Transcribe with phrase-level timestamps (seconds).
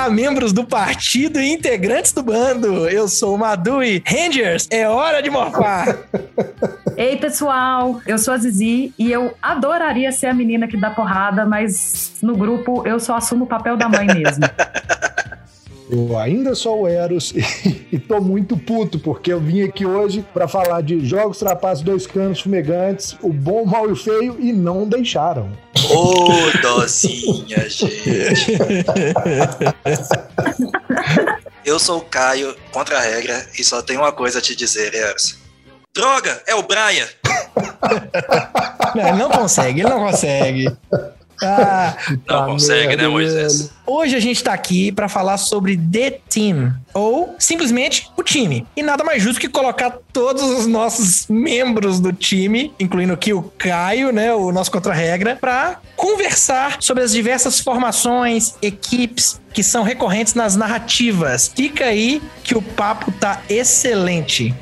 [0.00, 2.88] Olá, membros do partido e integrantes do bando.
[2.88, 5.94] Eu sou o Madu e Rangers, é hora de morfar.
[6.96, 11.44] Ei, pessoal, eu sou a Zizi e eu adoraria ser a menina que dá porrada,
[11.44, 14.44] mas no grupo eu só assumo o papel da mãe mesmo.
[15.92, 20.24] Eu ainda sou o Eros e, e tô muito puto, porque eu vim aqui hoje
[20.32, 24.36] para falar de jogos, trapaços, dois canos, fumegantes, o bom, o mal e o feio,
[24.38, 25.50] e não deixaram.
[25.90, 28.06] Ô, oh, dozinha, gente.
[31.64, 34.94] eu sou o Caio, contra a regra, e só tenho uma coisa a te dizer,
[34.94, 35.38] Eros.
[35.92, 37.08] Droga, é o Brian!
[38.94, 40.68] Não, ele não consegue, ele não consegue.
[41.42, 41.96] Ah,
[42.28, 43.70] não consegue, né, Moisés?
[43.86, 48.66] Hoje a gente está aqui para falar sobre The Team, ou simplesmente o time.
[48.76, 53.42] E nada mais justo que colocar todos os nossos membros do time, incluindo aqui o
[53.42, 60.34] Caio, né, o nosso contra-regra, para conversar sobre as diversas formações, equipes que são recorrentes
[60.34, 61.50] nas narrativas.
[61.54, 64.54] Fica aí que o papo tá excelente.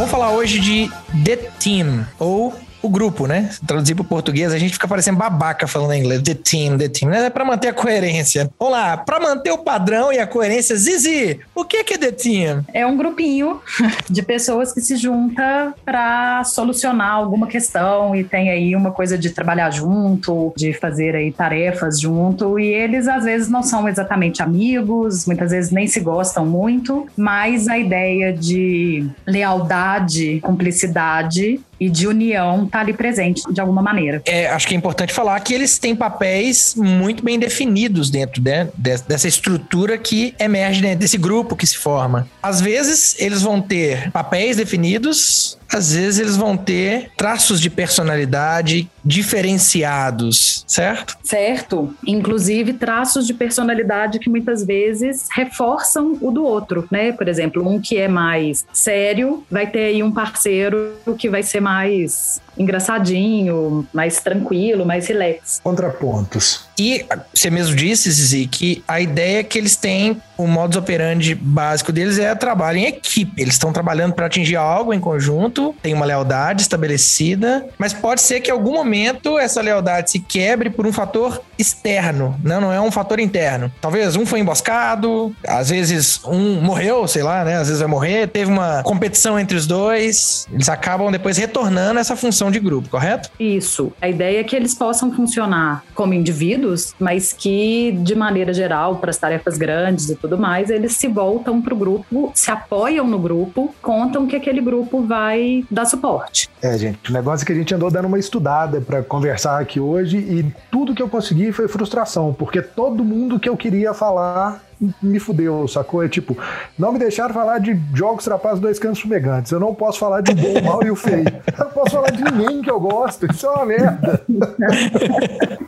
[0.00, 0.90] Vamos falar hoje de
[1.26, 3.50] The Team, ou o grupo, né?
[3.66, 6.22] Traduzir para o português, a gente fica parecendo babaca falando em inglês.
[6.22, 7.12] The team, the team.
[7.12, 8.50] É para manter a coerência.
[8.58, 12.64] Vamos lá, para manter o padrão e a coerência, Zizi, o que é the team?
[12.72, 13.60] É um grupinho
[14.08, 19.30] de pessoas que se junta para solucionar alguma questão e tem aí uma coisa de
[19.30, 25.26] trabalhar junto, de fazer aí tarefas junto e eles às vezes não são exatamente amigos,
[25.26, 32.66] muitas vezes nem se gostam muito, mas a ideia de lealdade, cumplicidade e de união
[32.66, 34.22] tá ali presente de alguma maneira.
[34.26, 38.68] É, acho que é importante falar que eles têm papéis muito bem definidos dentro né,
[38.76, 42.28] dessa estrutura que emerge desse grupo que se forma.
[42.42, 48.90] Às vezes eles vão ter papéis definidos, às vezes eles vão ter traços de personalidade
[49.04, 51.16] diferenciados, certo?
[51.22, 51.94] Certo.
[52.06, 57.12] Inclusive traços de personalidade que muitas vezes reforçam o do outro, né?
[57.12, 61.60] Por exemplo, um que é mais sério vai ter aí um parceiro que vai ser
[61.60, 65.60] mais engraçadinho, mais tranquilo, mais relax.
[65.62, 66.68] Contrapontos.
[66.78, 67.04] E
[67.34, 71.92] você mesmo disse, Zizi, que a ideia é que eles têm, o modus operandi básico
[71.92, 73.40] deles é trabalho em equipe.
[73.40, 78.40] Eles estão trabalhando para atingir algo em conjunto, tem uma lealdade estabelecida, mas pode ser
[78.40, 82.60] que em algum momento essa lealdade se quebre por um fator externo, não, né?
[82.60, 83.70] não é um fator interno.
[83.80, 87.56] Talvez um foi emboscado, às vezes um morreu, sei lá, né?
[87.56, 92.16] Às vezes vai morrer, teve uma competição entre os dois, eles acabam depois retornando essa
[92.16, 93.30] função de grupo, correto?
[93.38, 93.92] Isso.
[94.00, 99.10] A ideia é que eles possam funcionar como indivíduos, mas que, de maneira geral, para
[99.10, 103.18] as tarefas grandes e tudo mais, eles se voltam para o grupo, se apoiam no
[103.18, 106.48] grupo, contam que aquele grupo vai dar suporte.
[106.62, 109.80] É, gente, o negócio é que a gente andou dando uma estudada para conversar aqui
[109.80, 114.62] hoje e tudo que eu consegui foi frustração, porque todo mundo que eu queria falar
[115.02, 116.02] me fudeu, sacou?
[116.02, 116.36] É tipo,
[116.78, 119.52] não me deixaram falar de jogos trapaços dois cantos fumegantes.
[119.52, 121.26] Eu não posso falar de bom, mal e o feio.
[121.58, 123.26] Eu não posso falar de ninguém que eu gosto.
[123.30, 124.24] Isso é uma merda.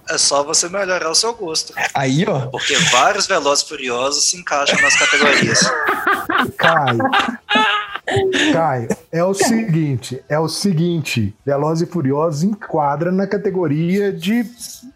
[0.08, 1.74] É só você melhorar o seu gosto.
[1.94, 2.46] Aí, ó.
[2.46, 5.60] Porque vários Velozes Furiosos se encaixam nas categorias.
[6.56, 6.98] Caio.
[8.52, 14.44] Caio, é o seguinte, é o seguinte, Velozes e Furiosos enquadra na categoria de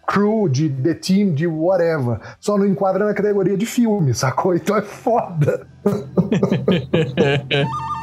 [0.07, 2.21] crew, de The Team, de whatever.
[2.41, 4.55] Só não enquadra na categoria de filme, sacou?
[4.55, 5.67] Então é foda.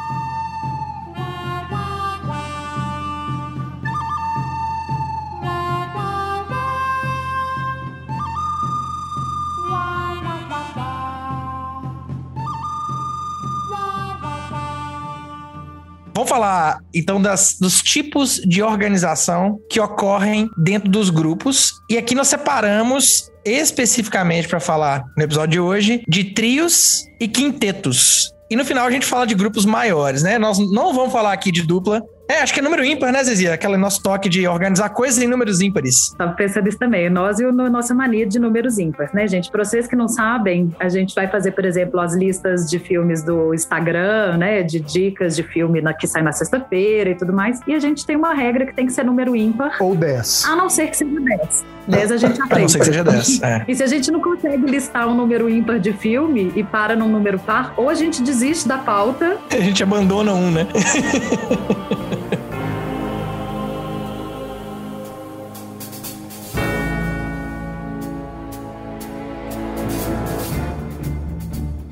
[16.24, 21.74] Vamos falar então das, dos tipos de organização que ocorrem dentro dos grupos.
[21.90, 28.32] E aqui nós separamos especificamente para falar no episódio de hoje de trios e quintetos.
[28.50, 30.40] E no final a gente fala de grupos maiores, né?
[30.40, 33.54] Nós não vamos falar aqui de dupla, é, acho que é número ímpar, né, Zezia?
[33.54, 36.14] Aquele nosso toque de organizar coisas em números ímpares.
[36.18, 37.10] Tava pensando isso também.
[37.10, 39.52] Nós e a nossa mania de números ímpares, né, gente?
[39.52, 43.24] Para vocês que não sabem, a gente vai fazer, por exemplo, as listas de filmes
[43.24, 44.64] do Instagram, né?
[44.64, 47.60] De dicas de filme na, que sai na sexta-feira e tudo mais.
[47.68, 49.78] E a gente tem uma regra que tem que ser número ímpar.
[49.82, 50.46] Ou 10.
[50.46, 51.66] A não ser que seja 10.
[51.88, 52.54] 10 a gente aprende.
[52.54, 53.42] A não ser que seja 10.
[53.42, 53.66] É.
[53.74, 57.10] E se a gente não consegue listar um número ímpar de filme e para num
[57.10, 59.38] número par, ou a gente desiste da pauta.
[59.52, 60.68] A gente abandona um, né?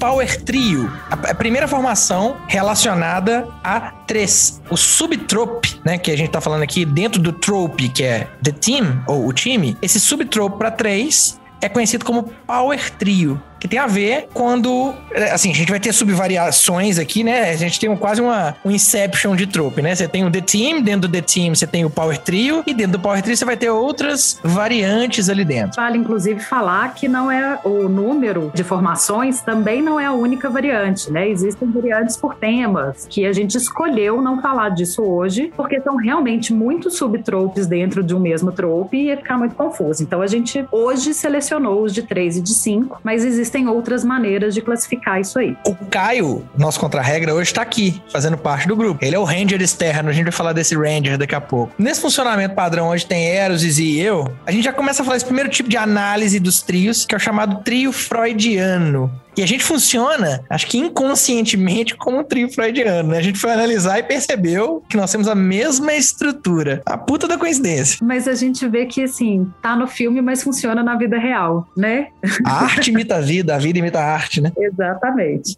[0.01, 4.59] Power Trio, a, primeira formação relacionada a três.
[4.71, 8.51] O subtrope, né, que a gente tá falando aqui dentro do trope, que é the
[8.51, 13.77] team ou o time, esse subtrope para três é conhecido como Power Trio que tem
[13.77, 14.93] a ver quando.
[15.31, 17.51] Assim, a gente vai ter subvariações aqui, né?
[17.51, 19.93] A gente tem quase uma, um Inception de trope, né?
[19.93, 22.73] Você tem o The Team, dentro do The Team você tem o Power Trio, e
[22.73, 25.75] dentro do Power Trio você vai ter outras variantes ali dentro.
[25.75, 30.49] Vale, inclusive, falar que não é o número de formações também não é a única
[30.49, 31.29] variante, né?
[31.29, 36.51] Existem variantes por temas, que a gente escolheu não falar disso hoje, porque são realmente
[36.51, 40.01] muitos subtropes dentro de um mesmo trope e ia ficar muito confuso.
[40.01, 44.05] Então a gente hoje selecionou os de 3 e de 5, mas existem existem outras
[44.05, 45.57] maneiras de classificar isso aí.
[45.65, 49.03] O Caio, nosso contra-regra, hoje está aqui, fazendo parte do grupo.
[49.03, 51.73] Ele é o Ranger externo, a gente vai falar desse Ranger daqui a pouco.
[51.77, 55.25] Nesse funcionamento padrão, onde tem Eros e eu, a gente já começa a falar esse
[55.25, 59.11] primeiro tipo de análise dos trios, que é o chamado trio freudiano.
[59.37, 63.17] E a gente funciona, acho que inconscientemente, como um trio freudiano, né?
[63.17, 66.81] A gente foi analisar e percebeu que nós temos a mesma estrutura.
[66.85, 67.99] A puta da coincidência.
[68.01, 72.07] Mas a gente vê que, assim, tá no filme, mas funciona na vida real, né?
[72.45, 74.51] A arte imita a vida, a vida imita a arte, né?
[74.57, 75.55] Exatamente.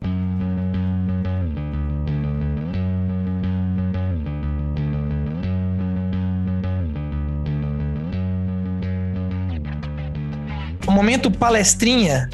[10.86, 12.30] O momento palestrinha.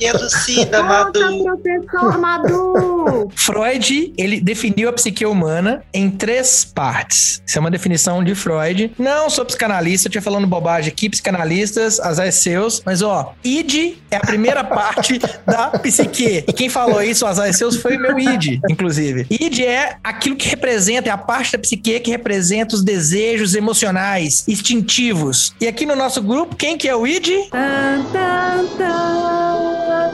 [0.00, 1.44] Elucida, Madu.
[1.44, 3.28] professor Madu!
[3.36, 7.42] Freud, ele definiu a psique humana em três partes.
[7.46, 8.92] Isso é uma definição de Freud.
[8.98, 12.82] Não sou psicanalista, eu tinha falando bobagem aqui, psicanalistas, azar seus.
[12.84, 16.44] Mas, ó, id é a primeira parte da psique.
[16.46, 19.26] E quem falou isso, azar seus, foi o meu id, inclusive.
[19.28, 24.44] Id é aquilo que representa, é a parte da psique que representa os desejos emocionais,
[24.48, 25.54] instintivos.
[25.60, 27.48] E aqui no nosso grupo, quem que é o id?
[27.50, 29.49] Tan, tan, tan.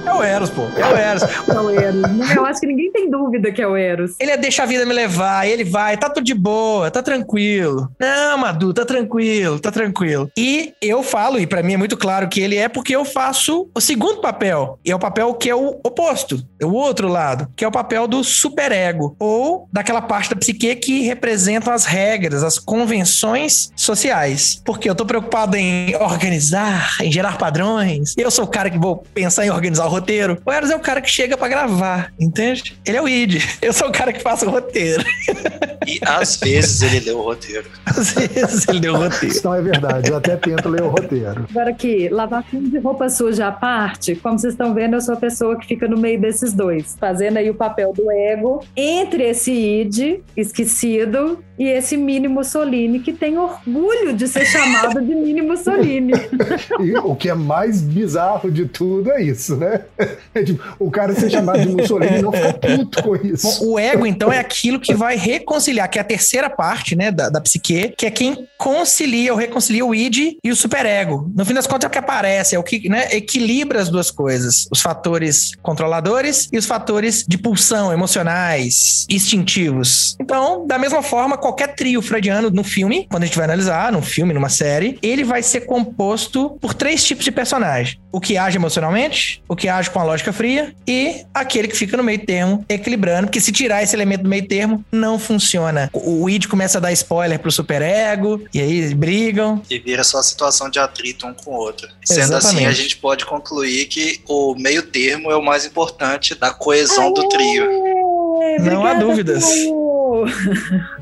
[0.06, 0.62] É o Eros, pô.
[0.76, 1.22] É o Eros.
[1.56, 2.30] É o Eros.
[2.36, 4.14] Eu acho que ninguém tem dúvida que é o Eros.
[4.20, 7.90] Ele é deixa a vida me levar, ele vai, tá tudo de boa, tá tranquilo.
[7.98, 10.30] Não, Madu, tá tranquilo, tá tranquilo.
[10.36, 13.68] E eu falo, e pra mim é muito claro que ele é porque eu faço
[13.74, 14.78] o segundo papel.
[14.84, 17.72] E é o papel que é o oposto, é o outro lado, que é o
[17.72, 24.60] papel do superego, ou daquela parte da psique que representam as regras, as convenções sociais.
[24.64, 28.14] Porque eu tô preocupado em organizar, em gerar padrões.
[28.16, 30.38] Eu sou o cara que vou pensar em organizar o roteiro.
[30.44, 32.76] O Eros é o cara que chega pra gravar, entende?
[32.84, 33.42] Ele é o id.
[33.60, 35.04] Eu sou o cara que faz o roteiro.
[35.86, 37.66] E às vezes ele leu o roteiro.
[37.84, 39.26] Às vezes ele deu o roteiro.
[39.34, 40.10] Isso não é verdade.
[40.10, 41.46] Eu até tento ler o roteiro.
[41.50, 45.16] Agora aqui, lavação de roupa suja à parte, como vocês estão vendo, eu sou a
[45.16, 49.52] pessoa que fica no meio desses dois, fazendo aí o papel do ego entre esse
[49.52, 56.12] id esquecido e esse Mini Mussolini, que tem orgulho de ser chamado de Mini Mussolini.
[56.80, 59.84] E o que é mais bizarro de tudo é isso, né?
[60.34, 63.60] É tipo, o cara ser chamado de Mussolini não fica puto com isso.
[63.60, 67.10] Bom, o ego, então, é aquilo que vai reconciliar, que é a terceira parte, né,
[67.10, 71.30] da, da psique, que é quem concilia ou reconcilia o id e o superego.
[71.34, 74.10] No fim das contas, é o que aparece, é o que né, equilibra as duas
[74.10, 74.66] coisas.
[74.70, 80.16] Os fatores controladores e os fatores de pulsão, emocionais, instintivos.
[80.20, 84.02] Então, da mesma forma, qualquer trio freudiano no filme, quando a gente vai analisar, num
[84.02, 88.00] filme, numa série, ele vai ser composto por três tipos de personagem.
[88.12, 91.96] O que age emocionalmente, o que age com a lógica fria e aquele que fica
[91.96, 95.90] no meio termo, equilibrando, porque se tirar esse elemento do meio termo, não funciona.
[95.92, 99.62] O, id começa a dar spoiler pro superego, e aí eles brigam.
[99.70, 101.88] E vira só a situação de atrito um com o outro.
[102.04, 102.66] Sendo assim, Exatamente.
[102.66, 107.28] a gente pode concluir que o meio termo é o mais importante da coesão do
[107.28, 107.64] trio.
[108.42, 109.44] Aê, Não há dúvidas.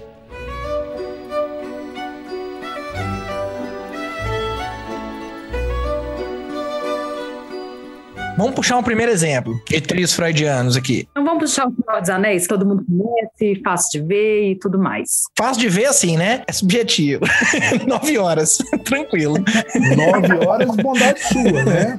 [8.37, 11.07] Vamos puxar um primeiro exemplo de trios freudianos aqui.
[11.13, 14.57] Então vamos puxar o Senhor dos Anéis, que todo mundo conhece, fácil de ver e
[14.57, 15.25] tudo mais.
[15.39, 16.43] Fácil de ver assim, né?
[16.47, 17.25] É subjetivo.
[17.87, 18.59] Nove horas.
[18.85, 19.37] Tranquilo.
[19.39, 21.97] Nove horas, bondade sua, né?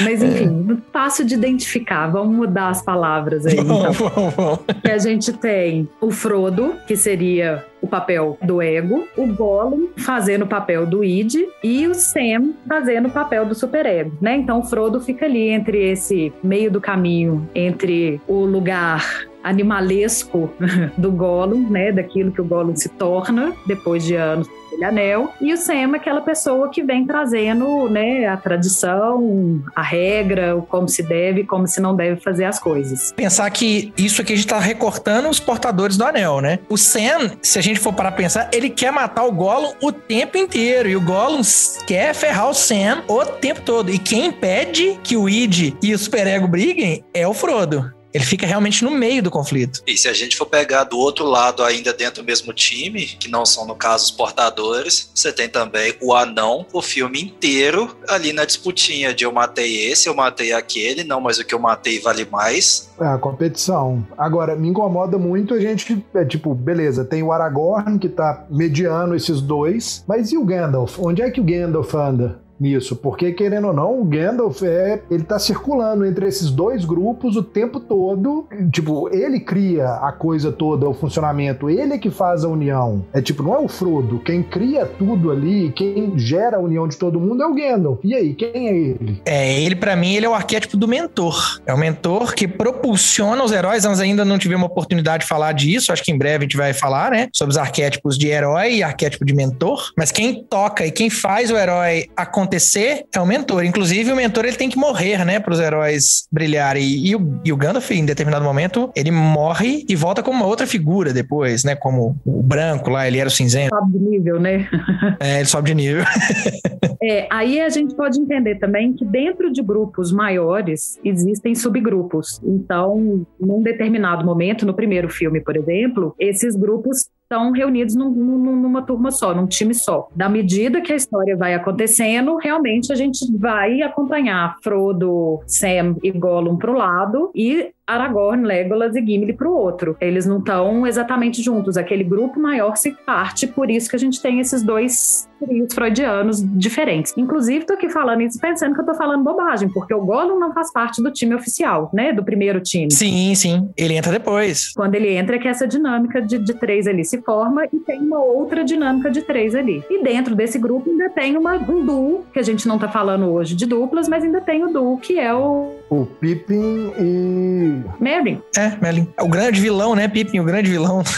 [0.00, 2.06] Mas enfim, fácil de identificar.
[2.08, 3.54] Vamos mudar as palavras aí.
[3.54, 3.92] Então.
[3.92, 4.58] Vamos, vamos, vamos.
[4.82, 10.42] Que a gente tem o Frodo, que seria o papel do ego, o Gollum fazendo
[10.42, 14.36] o papel do id e o Sam fazendo o papel do superego, né?
[14.36, 20.50] Então o Frodo fica ali entre esse meio do caminho entre o lugar animalesco
[20.96, 24.48] do Gollum, né, daquilo que o Gollum se torna depois de anos
[24.84, 30.56] anel, e o Sam é aquela pessoa que vem trazendo né, a tradição, a regra,
[30.56, 33.12] o como se deve como se não deve fazer as coisas.
[33.12, 36.58] Pensar que isso aqui a gente tá recortando os portadores do anel, né?
[36.68, 40.36] O Sam, se a gente for para pensar, ele quer matar o Gollum o tempo
[40.36, 41.40] inteiro, e o Gollum
[41.86, 43.90] quer ferrar o Sam o tempo todo.
[43.90, 47.97] E quem impede que o Id e o Superego briguem é o Frodo.
[48.18, 49.80] Ele fica realmente no meio do conflito.
[49.86, 53.28] E se a gente for pegar do outro lado, ainda dentro do mesmo time, que
[53.28, 58.32] não são, no caso, os portadores, você tem também o anão, o filme inteiro, ali
[58.32, 62.00] na disputinha de eu matei esse, eu matei aquele, não, mas o que eu matei
[62.00, 62.90] vale mais.
[63.00, 64.04] É, a competição.
[64.18, 69.14] Agora, me incomoda muito a gente, é tipo, beleza, tem o Aragorn que tá mediando
[69.14, 70.98] esses dois, mas e o Gandalf?
[70.98, 72.47] Onde é que o Gandalf anda?
[72.60, 77.36] Nisso, porque querendo ou não, o Gandalf é, ele tá circulando entre esses dois grupos
[77.36, 82.44] o tempo todo, tipo, ele cria a coisa toda, o funcionamento, ele é que faz
[82.44, 83.04] a união.
[83.12, 86.96] É tipo, não é o Frodo, quem cria tudo ali, quem gera a união de
[86.96, 88.00] todo mundo é o Gandalf.
[88.04, 89.22] E aí, quem é ele?
[89.24, 91.60] É, ele para mim ele é o arquétipo do mentor.
[91.66, 93.84] É o mentor que propulsiona os heróis.
[93.84, 96.72] Nós ainda não tivemos oportunidade de falar disso, acho que em breve a gente vai
[96.72, 100.90] falar, né, sobre os arquétipos de herói e arquétipo de mentor, mas quem toca e
[100.90, 103.64] quem faz o herói acontecer acontecer é o mentor.
[103.64, 106.82] Inclusive, o mentor ele tem que morrer, né, para os heróis brilharem.
[106.82, 110.46] E, e, o, e o Gandalf, em determinado momento, ele morre e volta como uma
[110.46, 111.76] outra figura depois, né?
[111.76, 113.74] Como o branco lá, ele era o cinzento.
[113.74, 114.66] Sobe de nível, né?
[115.20, 116.04] é, ele sobe de nível.
[117.02, 122.40] é, aí a gente pode entender também que dentro de grupos maiores existem subgrupos.
[122.42, 128.80] Então, num determinado momento, no primeiro filme, por exemplo, esses grupos estão reunidos num, numa
[128.80, 130.08] turma só, num time só.
[130.16, 136.10] Da medida que a história vai acontecendo, realmente a gente vai acompanhar Frodo, Sam e
[136.10, 139.96] Gollum para o lado e Aragorn, Legolas e Gimli para o outro.
[140.00, 141.78] Eles não estão exatamente juntos.
[141.78, 146.42] Aquele grupo maior se parte, por isso que a gente tem esses dois trios freudianos
[146.42, 147.14] diferentes.
[147.16, 150.52] Inclusive, tô aqui falando isso pensando que eu tô falando bobagem, porque o Gollum não
[150.52, 152.12] faz parte do time oficial, né?
[152.12, 152.90] Do primeiro time.
[152.90, 153.68] Sim, sim.
[153.76, 154.72] Ele entra depois.
[154.74, 158.00] Quando ele entra, é que essa dinâmica de, de três ali se forma e tem
[158.00, 159.82] uma outra dinâmica de três ali.
[159.88, 163.26] E dentro desse grupo ainda tem uma, um duo, que a gente não tá falando
[163.26, 165.77] hoje de duplas, mas ainda tem o duo, que é o...
[165.90, 168.42] O Pippin e Merlin.
[168.56, 169.08] É, Merlin.
[169.16, 170.40] É o grande vilão, né, Pippin?
[170.40, 171.02] O grande vilão.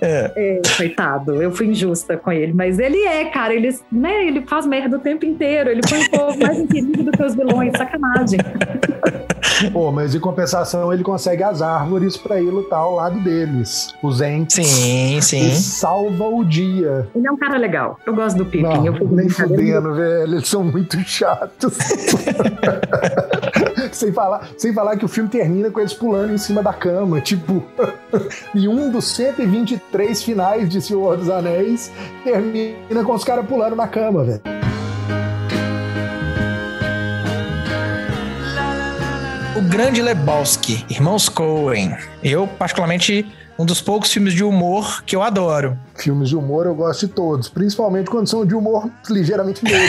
[0.00, 0.32] É.
[0.36, 0.62] é.
[0.76, 4.96] coitado, eu fui injusta com ele, mas ele é, cara, ele, né, ele faz merda
[4.96, 8.38] o tempo inteiro, ele põe o povo mais inquirido do que os vilões, sacanagem.
[9.72, 14.20] Pô, mas em compensação ele consegue as árvores para ir lutar ao lado deles, os
[14.20, 14.66] entes.
[14.66, 15.48] Sim, sim.
[15.48, 17.08] E salva o dia.
[17.14, 18.62] Ele é um cara legal, eu gosto do Pippin.
[18.62, 21.78] Não, eu nem fudendo, velho, eles são muito chatos.
[23.92, 27.20] sem, falar, sem falar que o filme termina com eles pulando em cima da cama,
[27.20, 27.64] tipo,
[28.54, 31.90] e um dos 123 finais de Senhor dos Anéis
[32.24, 34.42] termina com os caras pulando na cama, velho.
[39.56, 41.96] O Grande Lebowski, Irmãos Coen.
[42.22, 43.26] Eu, particularmente,
[43.58, 45.76] um dos poucos filmes de humor que eu adoro.
[45.96, 49.80] Filmes de humor eu gosto de todos, principalmente quando são de humor ligeiramente negro.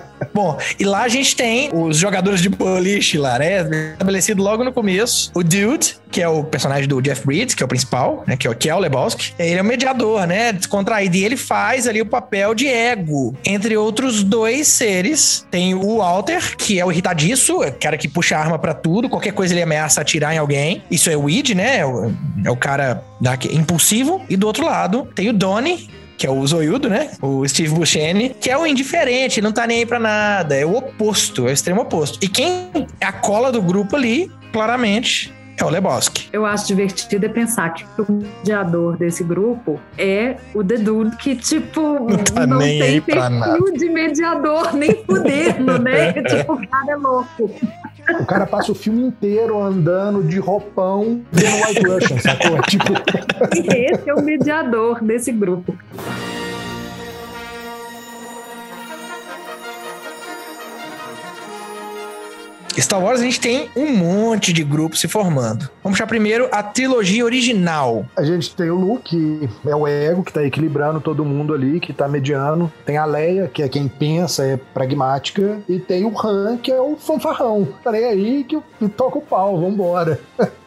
[0.34, 3.92] Bom, e lá a gente tem os jogadores de boliche lá, né?
[3.92, 5.30] Estabelecido logo no começo.
[5.32, 8.36] O Dude, que é o personagem do Jeff Bridges, que é o principal, né?
[8.36, 9.32] Que é o, que é Lebowski.
[9.38, 10.52] Ele é o mediador, né?
[10.52, 11.16] Descontraído.
[11.16, 13.36] E ele faz ali o papel de ego.
[13.44, 18.08] Entre outros dois seres, tem o Walter, que é o irritadiço, é o cara que
[18.08, 19.08] puxa arma para tudo.
[19.08, 20.82] Qualquer coisa ele ameaça atirar em alguém.
[20.90, 21.78] Isso é o Weed, né?
[21.78, 22.12] É o,
[22.44, 24.20] é o cara da, impulsivo.
[24.28, 27.10] E do outro lado, tem o Donnie, que é o Zoiudo, né?
[27.20, 30.54] O Steve Buscemi, que é o indiferente, não tá nem aí pra nada.
[30.54, 32.18] É o oposto, é o extremo oposto.
[32.22, 36.28] E quem é a cola do grupo ali, claramente, é o Lebowski.
[36.32, 41.36] Eu acho divertido é pensar que o mediador desse grupo é o The Dude, que,
[41.36, 46.12] tipo, não, tá não tem perfil de mediador, nem fudendo, né?
[46.22, 47.50] tipo, o cara é louco.
[48.20, 52.60] O cara passa o filme inteiro andando de roupão vendo White Russian, sacou?
[52.68, 52.92] Tipo...
[53.54, 55.74] E esse é o mediador desse grupo.
[62.80, 65.70] Star Wars a gente tem um monte de grupos se formando.
[65.82, 68.06] Vamos puxar primeiro a trilogia original.
[68.16, 71.80] A gente tem o Luke, que é o ego, que tá equilibrando todo mundo ali,
[71.80, 72.72] que tá mediano.
[72.84, 75.58] Tem a Leia, que é quem pensa, é pragmática.
[75.68, 77.68] E tem o Han, que é o fanfarrão.
[77.82, 78.60] Tá aí que,
[78.96, 80.20] toca o pau, vambora.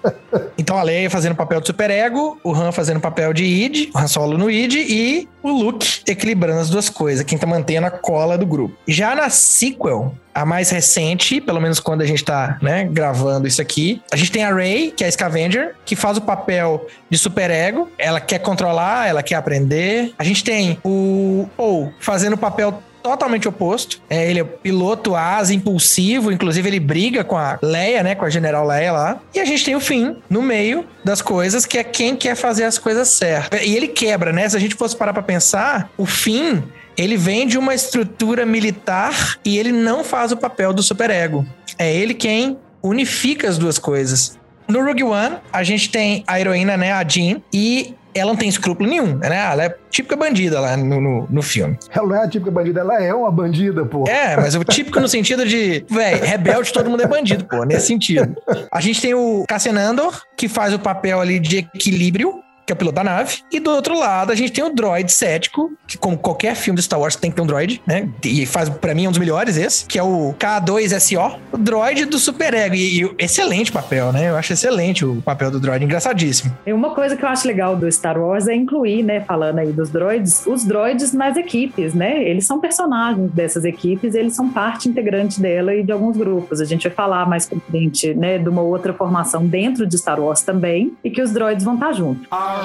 [0.57, 3.89] então a Leia fazendo o papel de superego, o Han fazendo o papel de id,
[3.93, 7.87] o Han Solo no id e o Luke equilibrando as duas coisas, quem tá mantendo
[7.87, 8.75] a cola do grupo.
[8.87, 13.59] Já na sequel, a mais recente, pelo menos quando a gente tá, né, gravando isso
[13.59, 14.01] aqui.
[14.11, 17.89] A gente tem a Rey, que é a Scavenger, que faz o papel de superego.
[17.97, 20.13] Ela quer controlar, ela quer aprender.
[20.17, 24.01] A gente tem o Paul fazendo o papel totalmente oposto.
[24.09, 28.29] É, ele é piloto asa, impulsivo, inclusive ele briga com a Leia, né, com a
[28.29, 29.19] General Leia lá.
[29.33, 32.63] E a gente tem o Finn no meio das coisas, que é quem quer fazer
[32.63, 33.61] as coisas certas.
[33.65, 34.47] E ele quebra, né?
[34.47, 36.61] Se a gente fosse parar pra pensar, o Finn
[36.97, 41.45] ele vem de uma estrutura militar e ele não faz o papel do superego.
[41.77, 44.37] É ele quem unifica as duas coisas.
[44.67, 48.49] No Rogue One, a gente tem a heroína, né, a Jean, e ela não tem
[48.49, 49.49] escrúpulo nenhum, né?
[49.51, 51.77] Ela é típica bandida lá no, no, no, filme.
[51.89, 54.07] Ela não é a típica bandida, ela é uma bandida, pô.
[54.07, 57.87] É, mas o típico no sentido de, velho, rebelde, todo mundo é bandido, pô, nesse
[57.87, 58.35] sentido.
[58.71, 62.75] A gente tem o Cassian Andor, que faz o papel ali de equilíbrio, que é
[62.75, 63.37] o piloto da nave.
[63.49, 66.83] E do outro lado, a gente tem o droid cético, que como qualquer filme de
[66.83, 68.09] Star Wars tem que ter um droid, né?
[68.23, 72.19] E faz, para mim, um dos melhores esse, que é o K2SO, o droid do
[72.19, 72.75] Super Ego.
[72.75, 74.29] E, e excelente papel, né?
[74.29, 76.53] Eu acho excelente o papel do droid, engraçadíssimo.
[76.65, 79.71] E uma coisa que eu acho legal do Star Wars é incluir, né, falando aí
[79.71, 82.21] dos droids, os droids nas equipes, né?
[82.21, 86.59] Eles são personagens dessas equipes, eles são parte integrante dela e de alguns grupos.
[86.59, 90.19] A gente vai falar mais pra frente, né, de uma outra formação dentro de Star
[90.19, 91.93] Wars também, e que os droids vão estar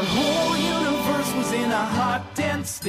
[0.00, 0.91] juntos.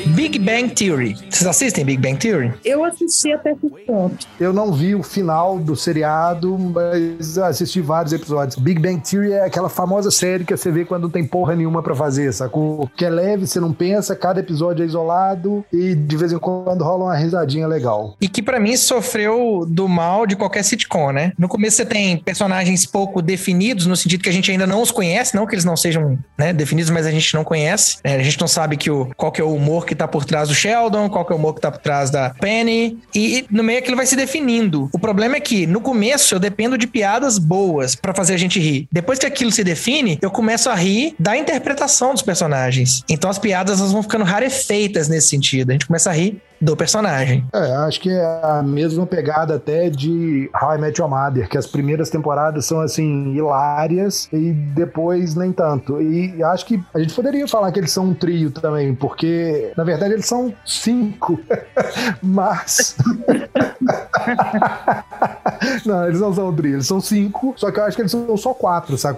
[0.07, 1.15] Big Bang Theory.
[1.29, 2.53] Vocês assistem Big Bang Theory?
[2.63, 4.27] Eu assisti até esse ponto.
[4.39, 8.57] Eu não vi o final do seriado, mas assisti vários episódios.
[8.57, 11.81] Big Bang Theory é aquela famosa série que você vê quando não tem porra nenhuma
[11.81, 12.89] para fazer, sacou?
[12.95, 16.83] Que é leve, você não pensa, cada episódio é isolado e de vez em quando
[16.83, 18.15] rola uma risadinha legal.
[18.19, 21.33] E que para mim sofreu do mal de qualquer sitcom, né?
[21.37, 24.91] No começo você tem personagens pouco definidos, no sentido que a gente ainda não os
[24.91, 27.97] conhece, não que eles não sejam né, definidos, mas a gente não conhece.
[28.03, 28.15] Né?
[28.15, 30.49] A gente não sabe que o, qual que é o humor que tá por trás
[30.49, 32.97] do Sheldon, qual que é o humor que tá por trás da Penny.
[33.13, 34.89] E, no meio aquilo vai se definindo.
[34.91, 38.59] O problema é que, no começo, eu dependo de piadas boas para fazer a gente
[38.59, 38.87] rir.
[38.91, 43.03] Depois que aquilo se define, eu começo a rir da interpretação dos personagens.
[43.09, 45.69] Então as piadas elas vão ficando rarefeitas nesse sentido.
[45.69, 47.45] A gente começa a rir do personagem.
[47.53, 51.57] É, acho que é a mesma pegada até de How I Met Your Mother, que
[51.57, 56.01] as primeiras temporadas são assim hilárias e depois nem tanto.
[56.01, 59.83] E acho que a gente poderia falar que eles são um trio também, porque na
[59.83, 61.39] verdade eles são cinco,
[62.23, 62.95] mas
[65.85, 68.11] não, eles não são um trio, eles são cinco, só que eu acho que eles
[68.11, 69.17] são só quatro, sabe?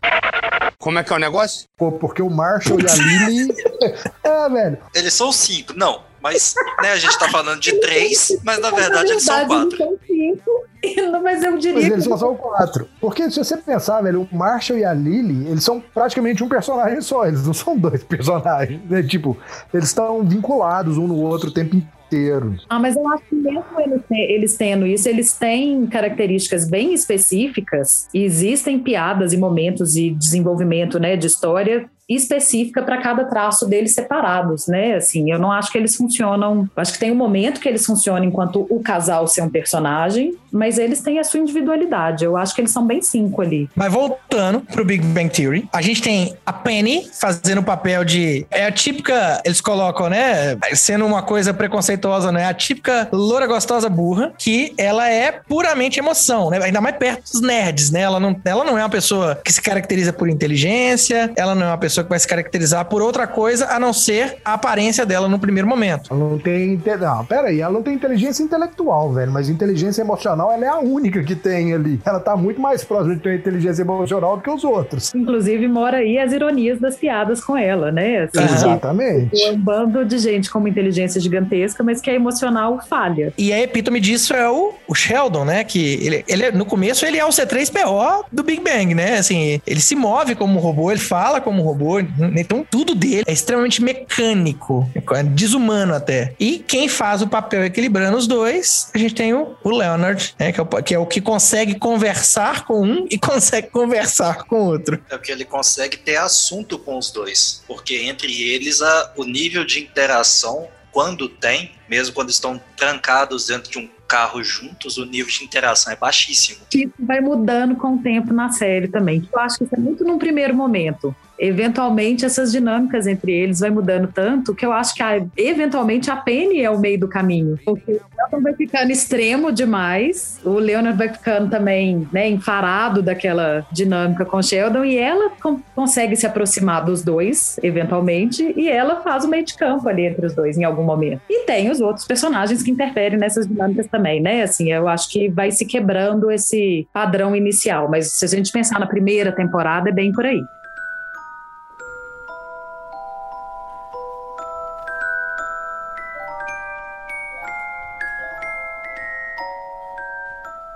[0.86, 1.68] Como é que é o negócio?
[1.78, 3.48] Pô, porque o Marshall e a Lily.
[4.24, 4.78] é, velho.
[4.94, 6.02] Eles são cinco, não.
[6.26, 9.78] Mas, né, a gente tá falando de três, mas na verdade eles são quatro.
[9.78, 12.90] São cinco, mas eu diria mas eles só são quatro.
[13.00, 17.00] Porque se você pensar, velho, o Marshall e a Lily, eles são praticamente um personagem
[17.00, 18.82] só, eles não são dois personagens.
[18.90, 19.04] Né?
[19.04, 19.38] Tipo,
[19.72, 22.56] eles estão vinculados um no outro o tempo inteiro.
[22.70, 28.08] Ah, mas eu acho que mesmo eles, eles tendo isso, eles têm características bem específicas
[28.12, 33.94] e existem piadas e momentos de desenvolvimento, né, de história específica para cada traço deles
[33.94, 34.96] separados, né?
[34.96, 36.70] Assim, eu não acho que eles funcionam.
[36.76, 40.78] Acho que tem um momento que eles funcionam enquanto o casal ser um personagem, mas
[40.78, 42.24] eles têm a sua individualidade.
[42.24, 43.70] Eu acho que eles são bem cinco ali.
[43.76, 48.46] Mas voltando pro Big Bang Theory, a gente tem a Penny fazendo o papel de.
[48.52, 49.42] É a típica.
[49.44, 50.58] Eles colocam, né?
[50.74, 52.46] Sendo uma coisa preconceituosa, né?
[52.46, 56.60] A típica loura gostosa burra, que ela é puramente emoção, né?
[56.62, 58.02] Ainda mais perto dos nerds, né?
[58.02, 61.70] Ela não, ela não é uma pessoa que se caracteriza por inteligência, ela não é
[61.70, 65.06] uma pessoa pessoa que vai se caracterizar por outra coisa a não ser a aparência
[65.06, 66.12] dela no primeiro momento.
[66.12, 66.82] Ela não tem.
[67.00, 70.80] Não, pera aí, ela não tem inteligência intelectual, velho, mas inteligência emocional ela é a
[70.80, 72.00] única que tem ali.
[72.06, 75.14] Ela tá muito mais próxima de ter inteligência emocional do que os outros.
[75.14, 78.24] Inclusive, mora aí as ironias das piadas com ela, né?
[78.24, 79.42] Assim, Exatamente.
[79.42, 83.34] É um bando de gente com uma inteligência gigantesca, mas que é emocional falha.
[83.38, 85.64] E a epítome disso é o, o Sheldon, né?
[85.64, 89.18] Que ele, ele, no começo, ele é o C3PO do Big Bang, né?
[89.18, 92.00] Assim, ele se move como um robô, ele fala como um robô robô.
[92.36, 96.34] Então, tudo dele é extremamente mecânico, é desumano até.
[96.40, 100.52] E quem faz o papel equilibrando os dois, a gente tem o, o Leonard, né,
[100.52, 104.56] que, é o, que é o que consegue conversar com um e consegue conversar com
[104.56, 105.02] o outro.
[105.10, 107.64] É porque ele consegue ter assunto com os dois.
[107.68, 113.70] Porque entre eles, a, o nível de interação, quando tem, mesmo quando estão trancados dentro
[113.70, 116.60] de um carro juntos, o nível de interação é baixíssimo.
[116.74, 119.28] Isso vai mudando com o tempo na série também.
[119.34, 123.70] Eu acho que isso é muito num primeiro momento eventualmente essas dinâmicas entre eles vai
[123.70, 127.60] mudando tanto que eu acho que a, eventualmente a Penny é o meio do caminho.
[127.66, 133.66] Porque o Sheldon vai ficando extremo demais, o Leonard vai ficando também né, enfarado daquela
[133.72, 139.26] dinâmica com Sheldon e ela com, consegue se aproximar dos dois, eventualmente, e ela faz
[139.26, 141.22] o meio de campo ali entre os dois em algum momento.
[141.30, 144.44] E tem os outros personagens que interferem nessas dinâmicas também, né?
[144.44, 148.80] Assim, eu acho que vai se quebrando esse padrão inicial, mas se a gente pensar
[148.80, 150.42] na primeira temporada, é bem por aí.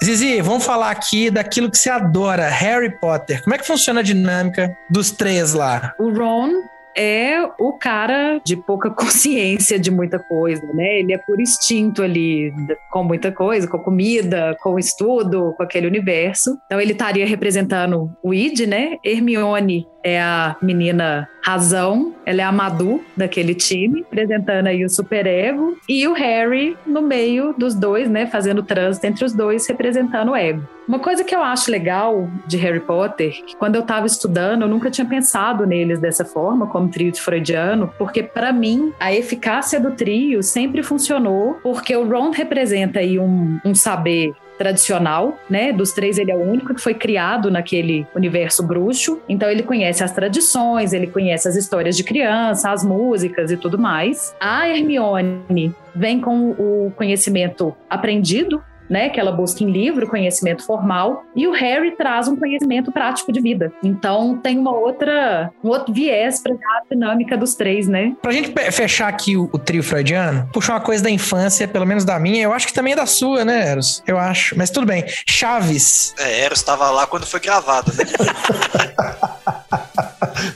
[0.09, 3.43] Zizi, vamos falar aqui daquilo que você adora, Harry Potter.
[3.43, 5.93] Como é que funciona a dinâmica dos três lá?
[5.99, 6.49] O Ron
[6.97, 11.01] é o cara de pouca consciência de muita coisa, né?
[11.01, 12.51] Ele é por instinto ali,
[12.89, 16.57] com muita coisa, com comida, com estudo, com aquele universo.
[16.65, 18.97] Então ele estaria representando o Id, né?
[19.05, 25.77] Hermione é a menina razão, ela é a Madu daquele time, apresentando aí o superego,
[25.87, 30.35] e o Harry no meio dos dois, né, fazendo trânsito entre os dois, representando o
[30.35, 30.67] ego.
[30.87, 34.67] Uma coisa que eu acho legal de Harry Potter, que quando eu estava estudando, eu
[34.67, 39.79] nunca tinha pensado neles dessa forma, como trio de freudiano, porque para mim a eficácia
[39.79, 45.71] do trio sempre funcionou, porque o Ron representa aí um, um saber tradicional, né?
[45.71, 49.21] Dos três, ele é o único que foi criado naquele universo bruxo.
[49.29, 53.79] Então, ele conhece as tradições, ele conhece as histórias de criança, as músicas e tudo
[53.79, 54.35] mais.
[54.39, 61.23] A Hermione vem com o conhecimento aprendido né, que ela busca em livro, conhecimento formal,
[61.35, 63.71] e o Harry traz um conhecimento prático de vida.
[63.83, 68.15] Então tem uma outra, um outro viés para a dinâmica dos três, né?
[68.21, 72.03] Pra gente fechar aqui o, o, trio freudiano, puxar uma coisa da infância, pelo menos
[72.03, 74.03] da minha, eu acho que também é da sua, né, Eros?
[74.07, 74.57] Eu acho.
[74.57, 75.03] Mas tudo bem.
[75.27, 76.13] Chaves.
[76.17, 78.05] É, Eros estava lá quando foi gravado, né?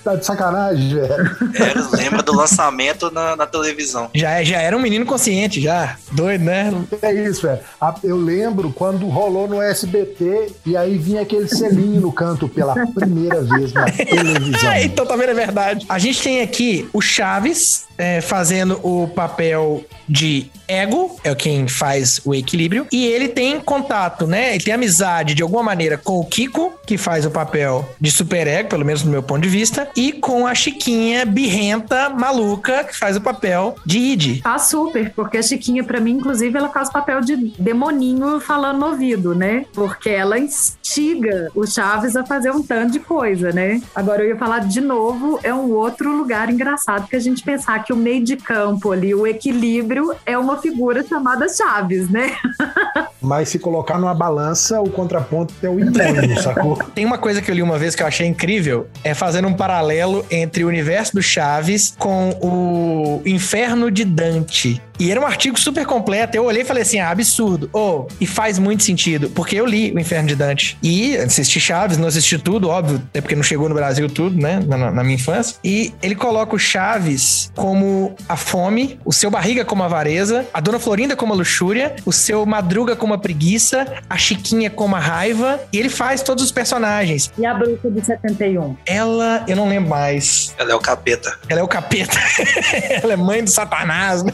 [0.04, 1.38] tá de sacanagem, velho.
[1.70, 4.10] Eros lembra do lançamento na, na televisão.
[4.14, 5.98] Já, é, já era um menino consciente, já.
[6.12, 6.72] Doido, né?
[7.02, 7.60] É isso, velho.
[8.04, 13.42] Eu lembro quando rolou no SBT e aí vinha aquele selinho no canto pela primeira
[13.42, 14.74] vez na televisão.
[14.82, 15.86] então tá vendo, é verdade.
[15.90, 22.22] A gente tem aqui o Chaves é, fazendo o papel de ego, é quem faz
[22.26, 24.56] o equilíbrio, e ele tem contato, né?
[24.56, 28.48] Ele tem amizade de alguma maneira com o Kiko, que faz o papel de super
[28.48, 32.98] ego, pelo menos do meu ponto de vista, e com a Chiquinha birrenta, maluca, que
[32.98, 34.42] faz o papel de Id.
[34.44, 38.80] Ah, super, porque a Chiquinha, para mim, inclusive, ela faz o papel de demoninho falando
[38.80, 39.66] no ouvido, né?
[39.74, 43.82] Porque ela instiga o Chaves a fazer um tanto de coisa, né?
[43.96, 47.84] Agora eu ia falar de novo, é um outro lugar engraçado que a gente pensar
[47.84, 52.36] que o meio de campo ali, o equilíbrio, é uma figura chamada Chaves, né?
[53.22, 56.76] Mas se colocar numa balança, o contraponto é o inferno, sacou?
[56.94, 59.54] Tem uma coisa que eu li uma vez que eu achei incrível, é fazendo um
[59.54, 64.82] paralelo entre o universo do Chaves com o Inferno de Dante.
[65.00, 66.36] E era um artigo super completo.
[66.38, 67.70] Eu olhei e falei assim: ah, absurdo.
[67.74, 70.78] Oh, e faz muito sentido, porque eu li O Inferno de Dante.
[70.82, 74.62] E assisti Chaves, não assisti tudo, óbvio, até porque não chegou no Brasil tudo, né?
[74.66, 75.56] Na, na minha infância.
[75.64, 80.60] E ele coloca o Chaves como a fome, o seu barriga como a avareza, a
[80.60, 85.00] dona Florinda como a luxúria, o seu madruga como a preguiça, a Chiquinha como a
[85.00, 85.60] raiva.
[85.72, 87.32] E ele faz todos os personagens.
[87.38, 88.76] E a bruxa de 71?
[88.86, 90.54] Ela, eu não lembro mais.
[90.58, 91.38] Ela é o capeta.
[91.50, 92.18] Ela é o capeta.
[93.04, 94.34] ela é mãe do Satanás, né?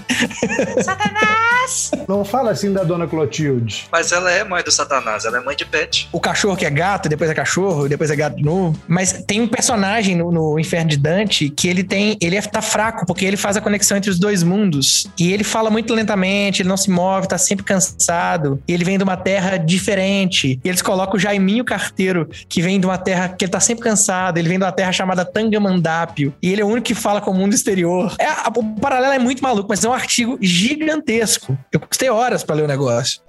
[0.84, 1.92] Satanás!
[2.08, 3.88] Não fala assim da dona Clotilde.
[3.92, 6.10] Mas ela é mãe do Satanás, ela é mãe de pet.
[6.12, 8.80] O cachorro que é gato, depois é cachorro, depois é gato de novo.
[8.88, 12.18] Mas tem um personagem no, no Inferno de Dante que ele tem.
[12.20, 15.08] Ele é, tá fraco, porque ele faz a conexão entre os dois mundos.
[15.18, 18.62] E ele fala muito lentamente, ele não se move, tá sempre cansado.
[18.68, 20.60] E ele vem de uma terra diferente.
[20.64, 23.84] E eles colocam o Jaiminho Carteiro, que vem de uma terra que ele tá sempre
[23.84, 24.38] cansado.
[24.38, 26.34] Ele vem de uma terra chamada Tangamandápio.
[26.42, 28.16] E ele é o único que fala com o mundo exterior.
[28.20, 31.58] É, o paralelo é muito maluco, mas é um artigo gigantesco.
[31.72, 33.22] Eu custei horas para ler o negócio.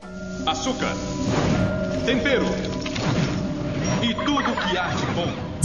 [0.47, 0.95] Açúcar,
[2.07, 2.45] tempero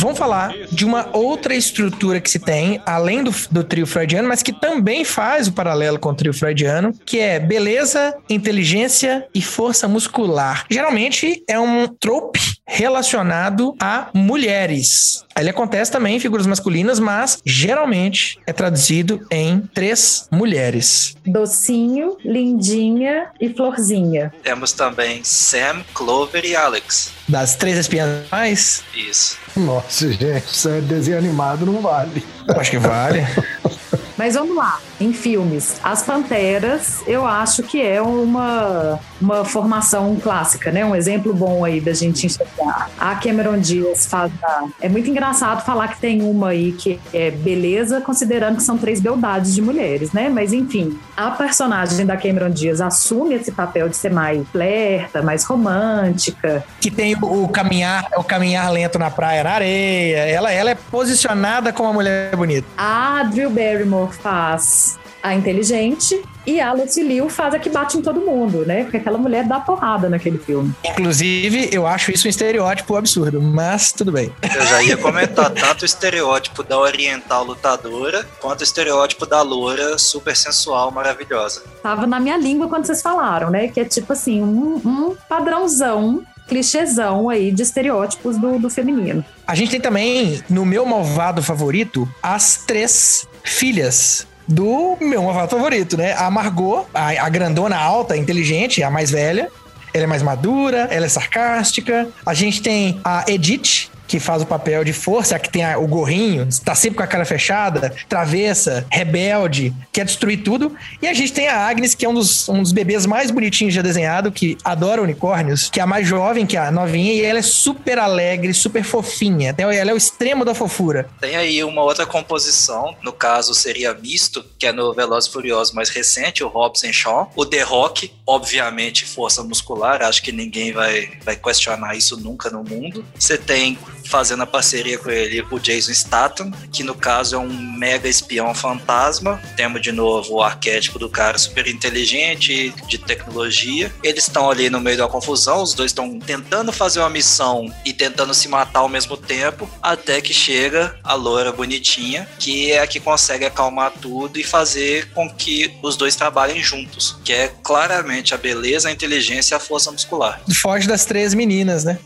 [0.06, 4.44] Vamos falar de uma outra estrutura que se tem, além do, do trio freudiano, mas
[4.44, 9.88] que também faz o paralelo com o trio freudiano, que é beleza, inteligência e força
[9.88, 10.68] muscular.
[10.70, 15.24] Geralmente é um trope relacionado a mulheres.
[15.36, 23.32] Ele acontece também em figuras masculinas, mas geralmente é traduzido em três mulheres: Docinho, Lindinha
[23.42, 24.32] e Florzinha.
[24.44, 27.12] Temos também Sam, Clover e Alex.
[27.28, 28.84] Das três espiãs mais?
[28.96, 29.45] Isso.
[29.56, 32.26] Nossa, gente, isso é desenho animado, não vale.
[32.48, 33.22] Acho que vale.
[34.18, 40.72] Mas vamos lá, em filmes, As Panteras, eu acho que é uma, uma formação clássica,
[40.72, 40.86] né?
[40.86, 42.90] Um exemplo bom aí da gente enxergar.
[42.98, 44.66] A Cameron Diaz faz a...
[44.82, 49.00] É muito engraçado falar que tem uma aí que é beleza, considerando que são três
[49.00, 50.30] beldades de mulheres, né?
[50.30, 55.44] Mas enfim, a personagem da Cameron Diaz assume esse papel de ser mais flerta, mais
[55.44, 56.64] romântica.
[56.80, 60.18] Que tem o, caminhar, o caminhar lento na praia, na areia.
[60.20, 62.68] Ela, ela é posicionada como uma mulher bonita.
[62.78, 68.02] A Drew Barrymore faz a inteligente e a Lucy Liu faz a que bate em
[68.02, 68.84] todo mundo, né?
[68.84, 70.72] Porque aquela mulher dá porrada naquele filme.
[70.84, 74.32] Inclusive, eu acho isso um estereótipo absurdo, mas tudo bem.
[74.44, 79.98] Eu já ia comentar tanto o estereótipo da oriental lutadora, quanto o estereótipo da loura
[79.98, 81.64] super sensual, maravilhosa.
[81.82, 83.68] Tava na minha língua quando vocês falaram, né?
[83.68, 89.26] Que é tipo assim, um, um padrãozão clichêzão aí de estereótipos do, do feminino.
[89.48, 95.98] A gente tem também, no meu malvado favorito, as três filhas do meu malvado favorito,
[95.98, 96.14] né?
[96.14, 99.50] A Margot, a, a grandona alta, inteligente, a mais velha.
[99.94, 102.10] Ela é mais madura, ela é sarcástica.
[102.26, 105.88] A gente tem a Edith, que faz o papel de força, que tem a, o
[105.88, 110.76] gorrinho, está sempre com a cara fechada, travessa, rebelde, quer destruir tudo.
[111.02, 113.74] E a gente tem a Agnes, que é um dos, um dos bebês mais bonitinhos
[113.74, 117.24] já desenhado, que adora unicórnios, que é a mais jovem, que é a novinha, e
[117.24, 119.50] ela é super alegre, super fofinha.
[119.50, 121.08] Então, ela é o extremo da fofura.
[121.20, 125.90] Tem aí uma outra composição, no caso seria misto, que é no Velozes Furiosos mais
[125.90, 127.32] recente, o Robson Shaw.
[127.36, 132.64] O The Rock, obviamente, força muscular, acho que ninguém vai, vai questionar isso nunca no
[132.64, 133.06] mundo.
[133.18, 137.50] Você tem fazendo a parceria com ele o Jason Statham, que no caso é um
[137.78, 139.42] mega espião fantasma.
[139.56, 143.92] Temos de novo o arquétipo do cara super inteligente, de tecnologia.
[144.04, 147.94] Eles estão ali no meio da confusão, os dois estão tentando fazer uma missão e
[147.94, 152.88] tentando se matar ao mesmo tempo, até que chega a loira bonitinha, que é a
[152.88, 158.34] que consegue acalmar tudo e fazer com que os dois trabalhem juntos, que é claramente
[158.34, 160.42] a beleza, a inteligência e a força muscular.
[160.62, 162.00] Foge das três meninas, né?